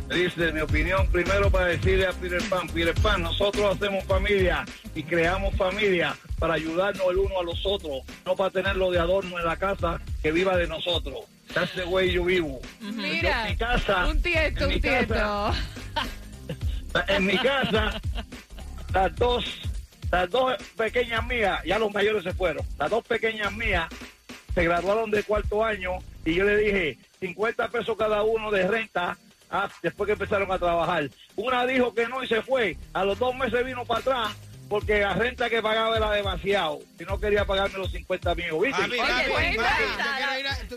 Dice 0.08 0.52
mi 0.52 0.60
opinión 0.60 1.06
primero 1.12 1.50
para 1.50 1.66
decirle 1.66 2.06
a 2.06 2.12
Peter 2.12 2.42
Pan, 2.48 2.66
Peter 2.68 2.94
Pan, 3.00 3.22
nosotros 3.22 3.76
hacemos 3.76 4.02
familia 4.04 4.64
y 4.92 5.04
creamos 5.04 5.54
familia 5.56 6.16
para 6.38 6.54
ayudarnos 6.54 7.06
el 7.10 7.18
uno 7.18 7.38
a 7.38 7.44
los 7.44 7.64
otros, 7.64 8.02
no 8.26 8.34
para 8.34 8.50
tenerlo 8.50 8.90
de 8.90 8.98
adorno 8.98 9.38
en 9.38 9.44
la 9.44 9.56
casa 9.56 10.00
que 10.20 10.32
viva 10.32 10.56
de 10.56 10.66
nosotros. 10.66 11.26
That's 11.54 11.72
the 11.74 11.84
way 11.84 12.10
yo 12.10 12.24
vivo. 12.24 12.60
Mira, 12.80 13.44
en 13.44 13.52
mi 13.52 13.56
casa, 13.56 14.06
un 14.06 14.20
tieto, 14.20 14.68
un 14.68 14.80
tieto. 14.80 15.14
casa, 15.14 15.54
en 17.08 17.26
mi 17.26 17.36
casa, 17.38 18.00
las 18.92 19.14
dos, 19.16 19.44
las 20.10 20.28
dos 20.28 20.54
pequeñas 20.76 21.24
mías, 21.26 21.60
ya 21.64 21.78
los 21.78 21.92
mayores 21.92 22.24
se 22.24 22.32
fueron, 22.32 22.66
las 22.78 22.90
dos 22.90 23.04
pequeñas 23.04 23.52
mías 23.52 23.88
se 24.54 24.64
graduaron 24.64 25.10
de 25.10 25.22
cuarto 25.22 25.64
año 25.64 25.98
y 26.24 26.34
yo 26.34 26.44
le 26.44 26.56
dije 26.56 26.98
50 27.20 27.68
pesos 27.68 27.96
cada 27.96 28.22
uno 28.22 28.50
de 28.50 28.66
renta 28.66 29.16
ah, 29.50 29.68
después 29.82 30.06
que 30.06 30.12
empezaron 30.12 30.50
a 30.52 30.58
trabajar. 30.58 31.08
Una 31.36 31.66
dijo 31.66 31.94
que 31.94 32.06
no 32.08 32.22
y 32.22 32.28
se 32.28 32.42
fue. 32.42 32.76
A 32.92 33.04
los 33.04 33.18
dos 33.18 33.34
meses 33.34 33.64
vino 33.64 33.84
para 33.84 34.00
atrás 34.00 34.36
porque 34.68 35.00
la 35.00 35.14
renta 35.14 35.50
que 35.50 35.60
pagaba 35.60 35.96
era 35.96 36.12
demasiado 36.12 36.78
y 36.98 37.04
no 37.04 37.18
quería 37.18 37.44
pagarme 37.44 37.78
los 37.78 37.90
50 37.90 38.34
míos. 38.36 38.60
¿Viste? 38.62 38.80
Papi, 38.82 38.92
Oye, 38.92 39.00
papi, 39.00 39.30
cuenta. 39.30 39.62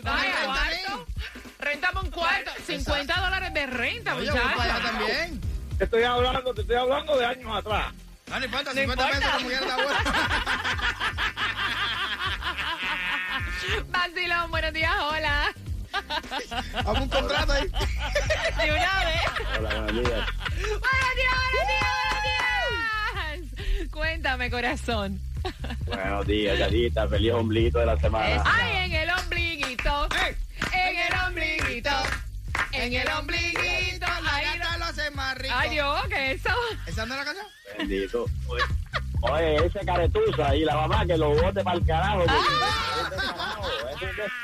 papi, 0.02 0.76
¿Tú? 0.86 1.06
Rentamos 1.58 2.04
un 2.04 2.10
cuarto. 2.10 2.50
50 2.66 3.14
dólares 3.20 3.54
de 3.54 3.66
renta, 3.66 4.14
Oye, 4.16 4.30
muchachos. 4.30 4.82
también. 4.82 5.40
Te 5.78 5.84
estoy 5.84 6.02
hablando, 6.02 6.54
te 6.54 6.60
estoy 6.62 6.76
hablando 6.76 7.16
de 7.16 7.24
años 7.26 7.56
atrás. 7.56 7.92
Importa, 8.42 8.74
No 8.74 8.80
50 8.80 9.06
pesos 9.10 9.30
como 9.32 9.48
quiera 9.48 9.60
está 9.60 9.76
bueno. 9.76 9.98
Basilón, 13.90 14.50
buenos 14.50 14.72
días, 14.72 14.92
hola. 15.00 15.54
Vamos 16.84 17.00
un 17.02 17.08
contrato 17.08 17.52
ahí. 17.52 17.68
De 17.68 18.72
una 18.72 19.04
vez. 19.04 19.22
Hola, 19.58 19.80
buenos 19.82 20.04
días. 20.04 20.28
Buenos 20.50 21.14
días, 21.16 21.34
buenos 21.52 21.68
días, 21.68 21.92
buenos 23.22 23.50
días. 23.50 23.90
Cuéntame, 23.90 24.50
corazón. 24.50 25.20
Buenos 25.86 26.26
días, 26.26 26.58
Carita. 26.58 27.08
Feliz 27.08 27.32
ombliguito 27.32 27.78
de 27.78 27.86
la 27.86 27.96
semana. 27.98 28.42
Ay, 28.44 28.86
en 28.86 28.92
el 28.92 29.10
ombliguito. 29.10 30.08
En 30.72 30.96
el 30.98 31.20
ombliguito. 31.26 31.90
En 32.72 32.92
el 32.92 33.08
ombliguito. 33.08 34.06
Gata 34.06 34.78
lo 34.78 34.84
hace 34.86 35.10
más 35.12 35.36
rico. 35.38 35.54
Ay, 35.56 35.70
Dios, 35.70 36.00
¿qué 36.08 36.32
es 36.32 36.40
eso? 36.44 36.54
¿Esa 36.86 37.06
no 37.06 37.14
es 37.14 37.20
la 37.20 37.24
canción? 37.26 37.46
Bendito. 37.78 38.26
Oye, 39.22 39.56
ese 39.66 39.80
caretuza 39.86 40.54
y 40.54 40.64
la 40.64 40.74
mamá 40.76 41.06
que 41.06 41.16
lo 41.16 41.30
bote 41.30 41.62
para 41.62 41.78
el 41.78 41.86
carajo. 41.86 42.18
porque 42.18 42.32
Ah. 42.32 42.42
Descarado, 42.42 42.83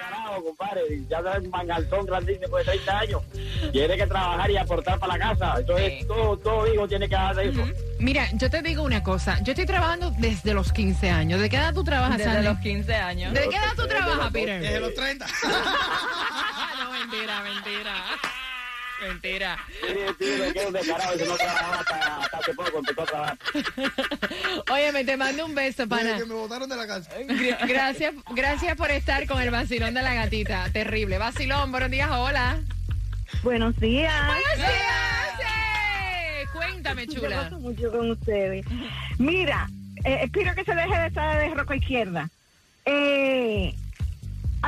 es 0.05 0.43
compadre. 0.45 0.83
Ya 1.09 1.23
sabes, 1.23 1.45
un 1.45 1.51
mangalzón 1.51 2.07
grandísimo 2.07 2.57
de 2.57 2.65
30 2.65 2.99
años. 2.99 3.23
Tiene 3.73 3.97
que 3.97 4.07
trabajar 4.07 4.51
y 4.51 4.57
aportar 4.57 4.99
para 4.99 5.17
la 5.17 5.29
casa. 5.35 5.55
Entonces, 5.59 5.93
Sí. 6.01 6.07
todo, 6.07 6.37
todo 6.39 6.73
hijo 6.73 6.89
tiene 6.89 7.09
que 7.09 7.17
hacer 7.17 7.47
eso. 7.49 7.65
Mira, 7.99 8.27
yo 8.35 8.49
te 8.51 8.63
digo 8.63 8.83
una 8.83 9.03
cosa. 9.03 9.39
Yo 9.43 9.53
estoy 9.53 9.67
trabajando 9.67 10.11
desde 10.19 10.55
los 10.55 10.73
15 10.73 11.11
años. 11.11 11.41
¿De 11.41 11.49
qué 11.51 11.57
edad 11.57 11.75
tú 11.75 11.85
trabajas, 11.85 12.19
Desde 12.19 12.33
Sandy? 12.33 12.49
los 12.49 12.59
15 12.61 12.95
años. 12.95 13.35
¿De 13.35 13.49
qué 13.49 13.57
edad 13.57 13.75
tú 13.77 13.87
trabajas, 13.87 14.33
Desde 14.33 14.47
Peter? 14.61 14.81
los 14.81 14.95
30. 14.95 15.27
no, 16.79 16.91
mentira, 16.93 17.43
mentira. 17.43 17.80
Mentira. 19.01 19.57
Descarado 20.73 21.17
no 21.27 21.33
hasta, 21.35 22.17
hasta 22.19 22.37
a 22.39 22.41
trabajar. 22.95 23.39
Oye, 24.73 24.93
me 24.93 25.05
te 25.05 25.17
mando 25.17 25.47
un 25.47 25.55
beso, 25.55 25.89
pana. 25.89 26.19
que 26.19 26.25
me 26.27 26.35
botaron 26.35 26.69
de 26.69 26.77
la 26.77 26.87
casa. 26.87 27.11
Gra- 27.27 27.67
Gracias, 27.67 28.15
gracias 28.35 28.77
por 28.77 28.91
estar 28.91 29.27
con 29.27 29.41
el 29.41 29.51
vacilón 29.51 29.95
de 29.95 30.03
la 30.03 30.15
gatita. 30.15 30.69
Terrible. 30.73 31.19
Vacilón, 31.19 31.73
buenos 31.73 31.91
días, 31.91 32.11
hola. 32.11 32.61
Buenos 33.43 33.77
días. 33.79 34.13
Buenos 34.27 34.57
días. 34.57 36.51
Cuéntame, 36.53 37.07
Yo 37.07 37.21
chula. 37.21 37.45
gozo 37.45 37.61
mucho 37.61 37.91
con 37.93 38.11
ustedes. 38.11 38.67
Mira, 39.19 39.69
eh, 40.05 40.21
espero 40.25 40.55
que 40.55 40.65
se 40.65 40.75
deje 40.75 40.99
de 40.99 41.07
estar 41.07 41.39
de 41.39 41.55
roca 41.55 41.77
izquierda. 41.77 42.29
Eh, 42.85 43.75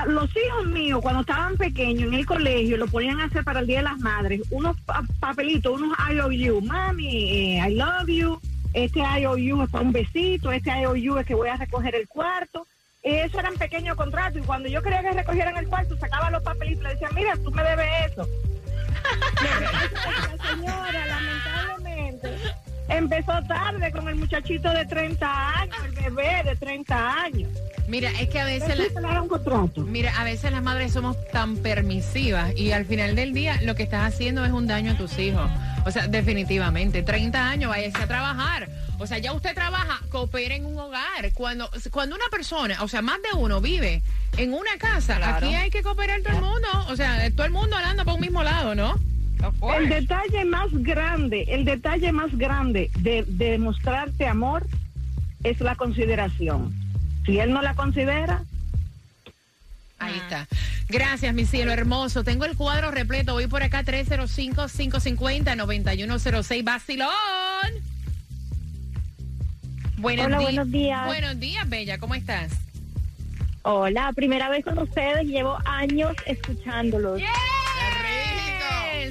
los 0.06 0.30
hijos 0.36 0.66
míos, 0.66 1.00
cuando 1.02 1.20
estaban 1.20 1.56
pequeños 1.56 2.08
en 2.08 2.14
el 2.14 2.26
colegio, 2.26 2.76
lo 2.78 2.86
ponían 2.86 3.20
a 3.20 3.24
hacer 3.24 3.44
para 3.44 3.60
el 3.60 3.66
Día 3.66 3.78
de 3.78 3.84
las 3.84 3.98
Madres, 3.98 4.40
unos 4.50 4.78
pa- 4.80 5.02
papelitos, 5.20 5.80
unos 5.80 5.96
IOU. 6.10 6.60
Mami, 6.62 7.30
eh, 7.58 7.68
I 7.68 7.74
love 7.74 8.08
you. 8.08 8.40
Este 8.72 9.00
IOU 9.00 9.62
es 9.64 9.70
para 9.70 9.84
un 9.84 9.92
besito. 9.92 10.50
Este 10.50 10.70
IOU 10.80 11.18
es 11.18 11.26
que 11.26 11.34
voy 11.34 11.48
a 11.50 11.56
recoger 11.56 11.94
el 11.94 12.08
cuarto. 12.08 12.66
Esos 13.02 13.38
eran 13.38 13.54
pequeños 13.54 13.96
contratos. 13.96 14.40
Y 14.42 14.46
cuando 14.46 14.68
yo 14.68 14.80
quería 14.82 15.02
que 15.02 15.12
recogieran 15.12 15.56
el 15.58 15.66
cuarto, 15.68 15.96
sacaba 15.98 16.30
los 16.30 16.42
papelitos 16.42 16.80
y 16.80 16.84
le 16.84 16.90
decía, 16.94 17.08
mira, 17.14 17.36
tú 17.36 17.50
me 17.50 17.62
debes 17.62 18.12
eso. 18.12 18.26
La 19.42 20.48
señora, 20.48 21.06
lamentablemente, 21.06 22.28
empezó 22.88 23.32
tarde 23.48 23.90
con 23.92 24.08
el 24.08 24.16
muchachito 24.16 24.70
de 24.72 24.84
30 24.86 25.60
años, 25.60 25.76
el 25.84 25.92
bebé 26.14 26.42
de 26.44 26.56
30 26.56 27.22
años. 27.22 27.50
Mira, 27.88 28.10
es 28.20 28.28
que 28.28 28.40
a 28.40 28.44
veces 28.44 28.76
la-. 28.78 28.84
Mira, 29.84 30.12
a 30.20 30.24
veces 30.24 30.52
las 30.52 30.62
madres 30.62 30.92
somos 30.92 31.16
tan 31.30 31.56
permisivas 31.56 32.56
y 32.56 32.72
al 32.72 32.84
final 32.86 33.14
del 33.16 33.32
día 33.34 33.60
lo 33.62 33.74
que 33.74 33.82
estás 33.82 34.12
haciendo 34.14 34.44
es 34.44 34.52
un 34.52 34.66
daño 34.66 34.92
a 34.92 34.96
tus 34.96 35.18
hijos. 35.18 35.50
O 35.84 35.90
sea, 35.90 36.06
definitivamente, 36.06 37.02
30 37.02 37.48
años, 37.48 37.68
váyase 37.70 38.02
a 38.02 38.06
trabajar. 38.06 38.68
O 38.98 39.06
sea, 39.06 39.18
ya 39.18 39.32
usted 39.32 39.52
trabaja, 39.52 40.00
coopera 40.10 40.54
en 40.54 40.64
un 40.64 40.78
hogar. 40.78 41.32
Cuando, 41.34 41.68
cuando 41.90 42.14
una 42.14 42.28
persona, 42.30 42.82
o 42.82 42.88
sea, 42.88 43.02
más 43.02 43.18
de 43.20 43.36
uno 43.36 43.60
vive 43.60 44.00
en 44.36 44.54
una 44.54 44.76
casa, 44.78 45.16
Claro. 45.16 45.46
aquí 45.46 45.54
hay 45.56 45.70
que 45.70 45.82
cooperar 45.82 46.22
todo 46.22 46.34
el 46.36 46.40
mundo. 46.42 46.68
O 46.88 46.94
sea, 46.94 47.28
todo 47.32 47.46
el 47.46 47.52
mundo 47.52 47.76
hablando 47.76 48.04
para 48.04 48.14
un 48.14 48.20
mismo 48.20 48.44
lado, 48.44 48.76
¿no? 48.76 48.94
Course. 49.58 49.78
El 49.78 49.88
detalle 49.88 50.44
más 50.44 50.68
grande, 50.72 51.44
el 51.48 51.64
detalle 51.64 52.12
más 52.12 52.36
grande 52.36 52.90
de, 53.00 53.24
de 53.26 53.58
mostrarte 53.58 54.26
amor 54.26 54.66
es 55.42 55.60
la 55.60 55.74
consideración. 55.74 56.72
Si 57.26 57.38
él 57.38 57.52
no 57.52 57.62
la 57.62 57.74
considera, 57.74 58.44
Ahí 60.02 60.16
está. 60.16 60.48
Gracias, 60.88 61.32
mi 61.32 61.44
cielo 61.44 61.70
hermoso. 61.72 62.24
Tengo 62.24 62.44
el 62.44 62.56
cuadro 62.56 62.90
repleto. 62.90 63.34
Voy 63.34 63.46
por 63.46 63.62
acá 63.62 63.84
305-550-9106. 63.84 66.64
Bacilón. 66.64 67.08
Buenos 69.98 70.26
Hola, 70.26 70.38
días. 70.38 70.50
buenos 70.50 70.72
días. 70.72 71.06
Buenos 71.06 71.38
días, 71.38 71.68
Bella. 71.68 71.98
¿Cómo 71.98 72.16
estás? 72.16 72.50
Hola, 73.62 74.12
primera 74.12 74.48
vez 74.48 74.64
con 74.64 74.76
ustedes, 74.80 75.24
llevo 75.24 75.56
años 75.64 76.16
escuchándolos. 76.26 77.20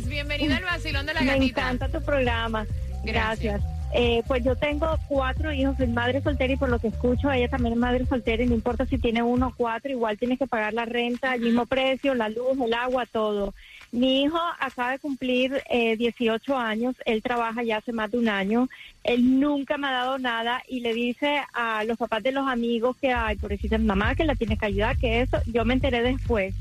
Yes. 0.02 0.10
Bienvenida 0.10 0.58
al 0.58 0.64
vacilón 0.64 1.06
de 1.06 1.14
la 1.14 1.22
Me 1.22 1.28
gatita. 1.28 1.62
encanta 1.62 1.90
tu 1.90 2.04
programa. 2.04 2.66
Gracias. 3.04 3.62
Gracias. 3.62 3.62
Eh, 3.94 4.24
pues 4.26 4.42
yo 4.44 4.56
tengo 4.56 4.88
cuatro 5.10 5.52
hijos, 5.52 5.76
soy 5.76 5.88
madre 5.88 6.22
soltera 6.22 6.54
y 6.54 6.56
por 6.56 6.70
lo 6.70 6.80
que 6.80 6.88
escucho, 6.88 7.30
ella 7.30 7.50
también 7.50 7.74
es 7.74 7.80
madre 7.80 8.06
soltera 8.06 8.42
y 8.42 8.48
no 8.48 8.56
importa 8.56 8.86
si 8.86 8.98
tiene 8.98 9.22
uno 9.22 9.48
o 9.48 9.54
cuatro, 9.56 9.92
igual 9.92 10.18
tienes 10.18 10.40
que 10.40 10.48
pagar 10.48 10.74
la 10.74 10.86
renta, 10.86 11.36
el 11.36 11.42
mismo 11.42 11.66
precio, 11.66 12.16
la 12.16 12.30
luz, 12.30 12.58
el 12.64 12.74
agua, 12.74 13.06
todo. 13.06 13.54
Mi 13.92 14.24
hijo 14.24 14.40
acaba 14.60 14.92
de 14.92 15.00
cumplir 15.00 15.62
eh, 15.70 15.98
18 15.98 16.58
años, 16.58 16.96
él 17.06 17.22
trabaja 17.22 17.64
ya 17.64 17.78
hace 17.80 17.92
más 17.92 18.10
de 18.12 18.20
un 18.20 18.30
año, 18.30 18.70
él 19.04 19.42
nunca 19.42 19.78
me 19.78 19.88
ha 19.88 19.92
dado 19.92 20.18
nada 20.20 20.64
y 20.70 20.80
le 20.80 20.94
dice 20.94 21.42
a 21.54 21.84
los 21.84 21.98
papás 21.98 22.24
de 22.24 22.32
los 22.32 22.48
amigos 22.48 22.96
que 22.96 23.12
hay, 23.12 23.36
por 23.36 23.50
decirte 23.50 23.78
mamá 23.78 24.16
que 24.16 24.24
la 24.24 24.36
tienes 24.36 24.58
que 24.58 24.68
ayudar, 24.68 24.96
que 24.98 25.20
eso, 25.20 25.38
yo 25.48 25.66
me 25.66 25.74
enteré 25.74 26.02
después. 26.02 26.56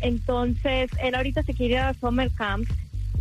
Entonces, 0.00 0.90
él 1.02 1.14
ahorita 1.14 1.42
se 1.42 1.54
quiere 1.54 1.78
a 1.78 1.94
Summer 1.94 2.30
Camp 2.32 2.68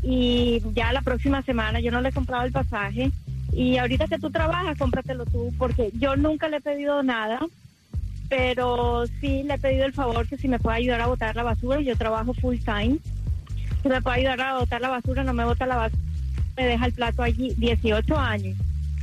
y 0.02 0.62
ya 0.74 0.94
la 0.94 1.02
próxima 1.02 1.42
semana 1.42 1.80
yo 1.82 1.92
no 1.92 2.02
le 2.02 2.10
he 2.10 2.14
comprado 2.14 2.46
el 2.46 2.54
pasaje 2.54 3.12
y 3.52 3.78
ahorita 3.78 4.08
que 4.08 4.20
tú 4.20 4.30
trabajas, 4.30 4.78
cómpratelo 4.78 5.26
tú 5.26 5.52
porque 5.58 5.92
yo 5.94 6.16
nunca 6.16 6.48
le 6.48 6.58
he 6.58 6.62
pedido 6.62 7.04
nada, 7.04 7.40
pero 8.30 9.06
sí 9.20 9.44
le 9.44 9.56
he 9.56 9.60
pedido 9.60 9.86
el 9.86 9.94
favor 9.94 10.28
que 10.28 10.38
si 10.38 10.48
me 10.48 10.60
puede 10.60 10.78
ayudar 10.78 11.02
a 11.02 11.08
botar 11.08 11.36
la 11.36 11.44
basura, 11.44 11.82
yo 11.82 11.98
trabajo 11.98 12.34
full 12.34 12.58
time, 12.58 13.00
si 13.82 13.90
me 13.90 14.02
puede 14.02 14.20
ayudar 14.20 14.42
a 14.42 14.60
botar 14.60 14.80
la 14.80 14.90
basura, 14.90 15.24
no 15.24 15.34
me 15.34 15.46
bota 15.46 15.66
la 15.66 15.78
basura, 15.78 16.04
me 16.56 16.66
deja 16.66 16.86
el 16.86 16.94
plato 16.94 17.24
allí, 17.24 17.54
18 17.58 18.18
años. 18.18 18.58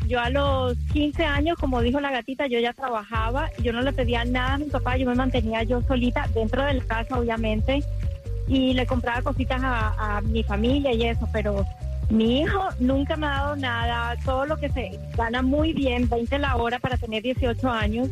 Yo 0.07 0.21
a 0.21 0.31
los 0.31 0.77
15 0.93 1.25
años, 1.25 1.59
como 1.59 1.81
dijo 1.81 2.01
la 2.01 2.13
gatita, 2.13 2.47
yo 2.47 2.61
ya 2.61 2.73
trabajaba, 2.73 3.51
yo 3.63 3.73
no 3.73 3.83
le 3.83 3.93
pedía 3.93 4.25
nada 4.25 4.55
a 4.55 4.59
mi 4.59 4.67
papá, 4.67 4.97
yo 4.97 5.07
me 5.07 5.15
mantenía 5.15 5.65
yo 5.65 5.83
solita 5.83 6.29
dentro 6.33 6.65
de 6.65 6.75
la 6.75 6.85
casa, 6.85 7.19
obviamente, 7.19 7.83
y 8.47 8.73
le 8.75 8.87
compraba 8.87 9.23
cositas 9.23 9.61
a, 9.63 10.17
a 10.19 10.21
mi 10.21 10.45
familia 10.45 10.93
y 10.93 11.05
eso, 11.05 11.29
pero 11.33 11.65
mi 12.09 12.43
hijo 12.43 12.69
nunca 12.79 13.17
me 13.17 13.27
ha 13.27 13.31
dado 13.31 13.57
nada, 13.57 14.17
todo 14.25 14.47
lo 14.47 14.57
que 14.57 14.69
se 14.69 14.99
gana 15.17 15.43
muy 15.43 15.73
bien, 15.73 16.09
20 16.09 16.39
la 16.39 16.57
hora 16.57 16.79
para 16.79 16.97
tener 16.97 17.25
18 17.25 17.69
años, 17.69 18.09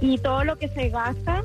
y 0.00 0.18
todo 0.18 0.44
lo 0.44 0.56
que 0.56 0.68
se 0.68 0.88
gasta 0.88 1.44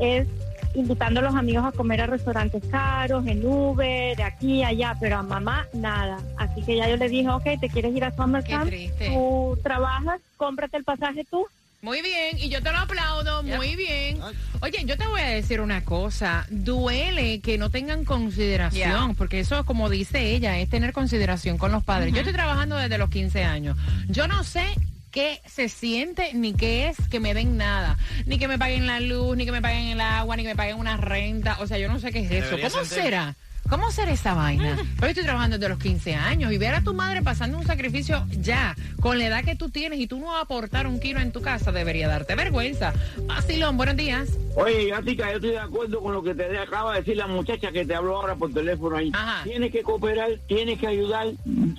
es 0.00 0.26
invitando 0.74 1.20
a 1.20 1.22
los 1.24 1.34
amigos 1.34 1.64
a 1.64 1.72
comer 1.72 2.00
a 2.02 2.06
restaurantes 2.06 2.62
caros, 2.70 3.26
en 3.26 3.44
Uber, 3.44 4.16
de 4.16 4.22
aquí, 4.22 4.62
allá, 4.62 4.96
pero 5.00 5.18
a 5.18 5.22
mamá 5.22 5.66
nada. 5.72 6.18
Así 6.38 6.62
que 6.62 6.76
ya 6.76 6.88
yo 6.88 6.96
le 6.96 7.08
dije, 7.08 7.28
ok, 7.28 7.44
¿te 7.60 7.68
quieres 7.68 7.94
ir 7.94 8.04
a 8.04 8.14
Summer 8.14 8.42
Camp? 8.44 8.66
triste. 8.66 9.08
Tú 9.08 9.58
trabajas, 9.62 10.20
cómprate 10.36 10.76
el 10.76 10.84
pasaje 10.84 11.24
tú. 11.30 11.44
Muy 11.82 12.00
bien, 12.00 12.38
y 12.38 12.48
yo 12.48 12.62
te 12.62 12.70
lo 12.70 12.78
aplaudo, 12.78 13.42
muy 13.42 13.74
bien. 13.74 14.20
Oye, 14.60 14.84
yo 14.84 14.96
te 14.96 15.04
voy 15.08 15.20
a 15.20 15.26
decir 15.26 15.60
una 15.60 15.84
cosa, 15.84 16.46
duele 16.48 17.40
que 17.40 17.58
no 17.58 17.70
tengan 17.70 18.04
consideración, 18.04 18.72
Yeah. 19.08 19.14
porque 19.18 19.40
eso, 19.40 19.64
como 19.66 19.90
dice 19.90 20.30
ella, 20.30 20.58
es 20.60 20.70
tener 20.70 20.92
consideración 20.92 21.58
con 21.58 21.72
los 21.72 21.82
padres. 21.82 22.12
Yo 22.12 22.20
estoy 22.20 22.34
trabajando 22.34 22.76
desde 22.76 22.98
los 22.98 23.10
15 23.10 23.42
años. 23.42 23.76
Yo 24.08 24.28
no 24.28 24.44
sé 24.44 24.64
qué 25.12 25.40
se 25.46 25.68
siente 25.68 26.34
ni 26.34 26.54
qué 26.54 26.88
es 26.88 26.96
que 27.08 27.20
me 27.20 27.34
den 27.34 27.56
nada, 27.56 27.98
ni 28.26 28.38
que 28.38 28.48
me 28.48 28.58
paguen 28.58 28.86
la 28.88 28.98
luz, 28.98 29.36
ni 29.36 29.44
que 29.44 29.52
me 29.52 29.62
paguen 29.62 29.88
el 29.88 30.00
agua, 30.00 30.36
ni 30.36 30.42
que 30.42 30.48
me 30.48 30.56
paguen 30.56 30.78
una 30.78 30.96
renta, 30.96 31.58
o 31.60 31.66
sea, 31.68 31.78
yo 31.78 31.88
no 31.88 32.00
sé 32.00 32.10
qué 32.10 32.20
es 32.20 32.30
eso. 32.30 32.46
Debería 32.46 32.70
¿Cómo 32.70 32.84
sentir. 32.84 33.04
será? 33.04 33.36
¿Cómo 33.72 33.90
será 33.90 34.12
esa 34.12 34.34
vaina? 34.34 34.76
Yo 35.00 35.06
estoy 35.06 35.24
trabajando 35.24 35.56
desde 35.56 35.70
los 35.70 35.78
15 35.78 36.14
años 36.14 36.52
y 36.52 36.58
ver 36.58 36.74
a 36.74 36.82
tu 36.82 36.92
madre 36.92 37.22
pasando 37.22 37.56
un 37.56 37.64
sacrificio 37.64 38.26
ya, 38.38 38.76
con 39.00 39.18
la 39.18 39.28
edad 39.28 39.44
que 39.44 39.56
tú 39.56 39.70
tienes 39.70 39.98
y 39.98 40.06
tú 40.06 40.18
no 40.18 40.36
aportar 40.36 40.86
un 40.86 41.00
kilo 41.00 41.20
en 41.20 41.32
tu 41.32 41.40
casa, 41.40 41.72
debería 41.72 42.06
darte 42.06 42.34
vergüenza. 42.34 42.92
Vacilón, 43.26 43.78
buenos 43.78 43.96
días. 43.96 44.28
Oye, 44.56 44.90
Gatica, 44.90 45.30
yo 45.30 45.36
estoy 45.36 45.50
de 45.52 45.58
acuerdo 45.58 46.02
con 46.02 46.12
lo 46.12 46.22
que 46.22 46.34
te 46.34 46.58
acaba 46.58 46.92
de 46.92 46.98
decir 46.98 47.16
la 47.16 47.26
muchacha 47.26 47.72
que 47.72 47.86
te 47.86 47.94
habló 47.94 48.16
ahora 48.16 48.34
por 48.34 48.52
teléfono 48.52 48.94
ahí. 48.94 49.10
Ajá. 49.14 49.42
Tienes 49.42 49.72
que 49.72 49.82
cooperar, 49.82 50.32
tienes 50.46 50.78
que 50.78 50.88
ayudar. 50.88 51.28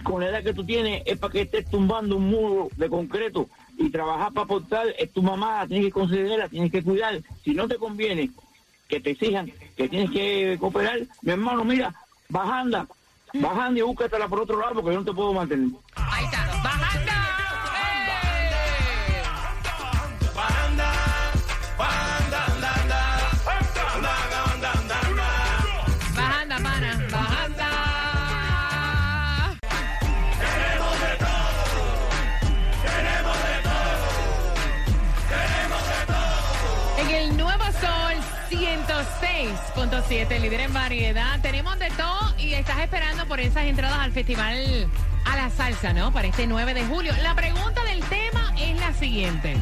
Con 0.01 0.23
la 0.23 0.29
edad 0.29 0.43
que 0.43 0.56
tú 0.56 0.65
tienes, 0.65 1.03
es 1.06 1.19
para 1.19 1.32
que 1.32 1.41
estés 1.41 1.69
tumbando 1.69 2.15
un 2.15 2.27
muro 2.27 2.69
de 2.75 2.89
concreto 2.89 3.47
y 3.77 3.91
trabajar 3.91 4.34
para 4.34 4.45
aportar. 4.45 4.88
Es 4.97 5.13
tu 5.13 5.21
mamá, 5.21 5.60
la 5.60 5.67
tienes 5.67 5.86
que 5.86 5.91
considerar, 5.91 6.49
tienes 6.49 6.71
que 6.71 6.82
cuidar. 6.82 7.21
Si 7.43 7.53
no 7.53 7.67
te 7.67 7.75
conviene 7.75 8.32
que 8.88 9.00
te 9.00 9.12
exijan 9.12 9.52
que 9.76 9.89
tienes 9.89 10.12
que 10.12 10.58
cooperar, 10.60 11.00
mi 11.22 11.32
hermano, 11.32 11.63
mira, 11.63 11.93
bajanda, 12.30 12.88
bajanda 13.34 13.80
y 13.80 13.84
búscatela 13.84 14.28
por 14.28 14.41
otro 14.41 14.60
lado 14.60 14.76
porque 14.76 14.91
yo 14.91 15.00
no 15.00 15.06
te 15.06 15.13
puedo 15.13 15.34
mantener. 15.34 15.69
Ahí 15.96 16.26
está, 16.26 16.53
106.7, 39.24 40.40
líder 40.40 40.62
en 40.62 40.74
variedad. 40.74 41.40
Tenemos 41.42 41.78
de 41.80 41.90
todo 41.92 42.34
y 42.38 42.54
estás 42.54 42.80
esperando 42.80 43.26
por 43.26 43.40
esas 43.40 43.64
entradas 43.64 44.00
al 44.00 44.12
Festival 44.12 44.90
a 45.26 45.38
la 45.38 45.50
Salsa, 45.50 45.94
¿no? 45.94 46.12
Para 46.12 46.28
este 46.28 46.46
9 46.46 46.74
de 46.74 46.86
julio. 46.86 47.14
La 47.22 47.34
pregunta 47.34 47.86
del 47.86 48.04
tema 48.06 48.54
es 48.58 48.78
la 48.80 48.92
siguiente. 48.94 49.56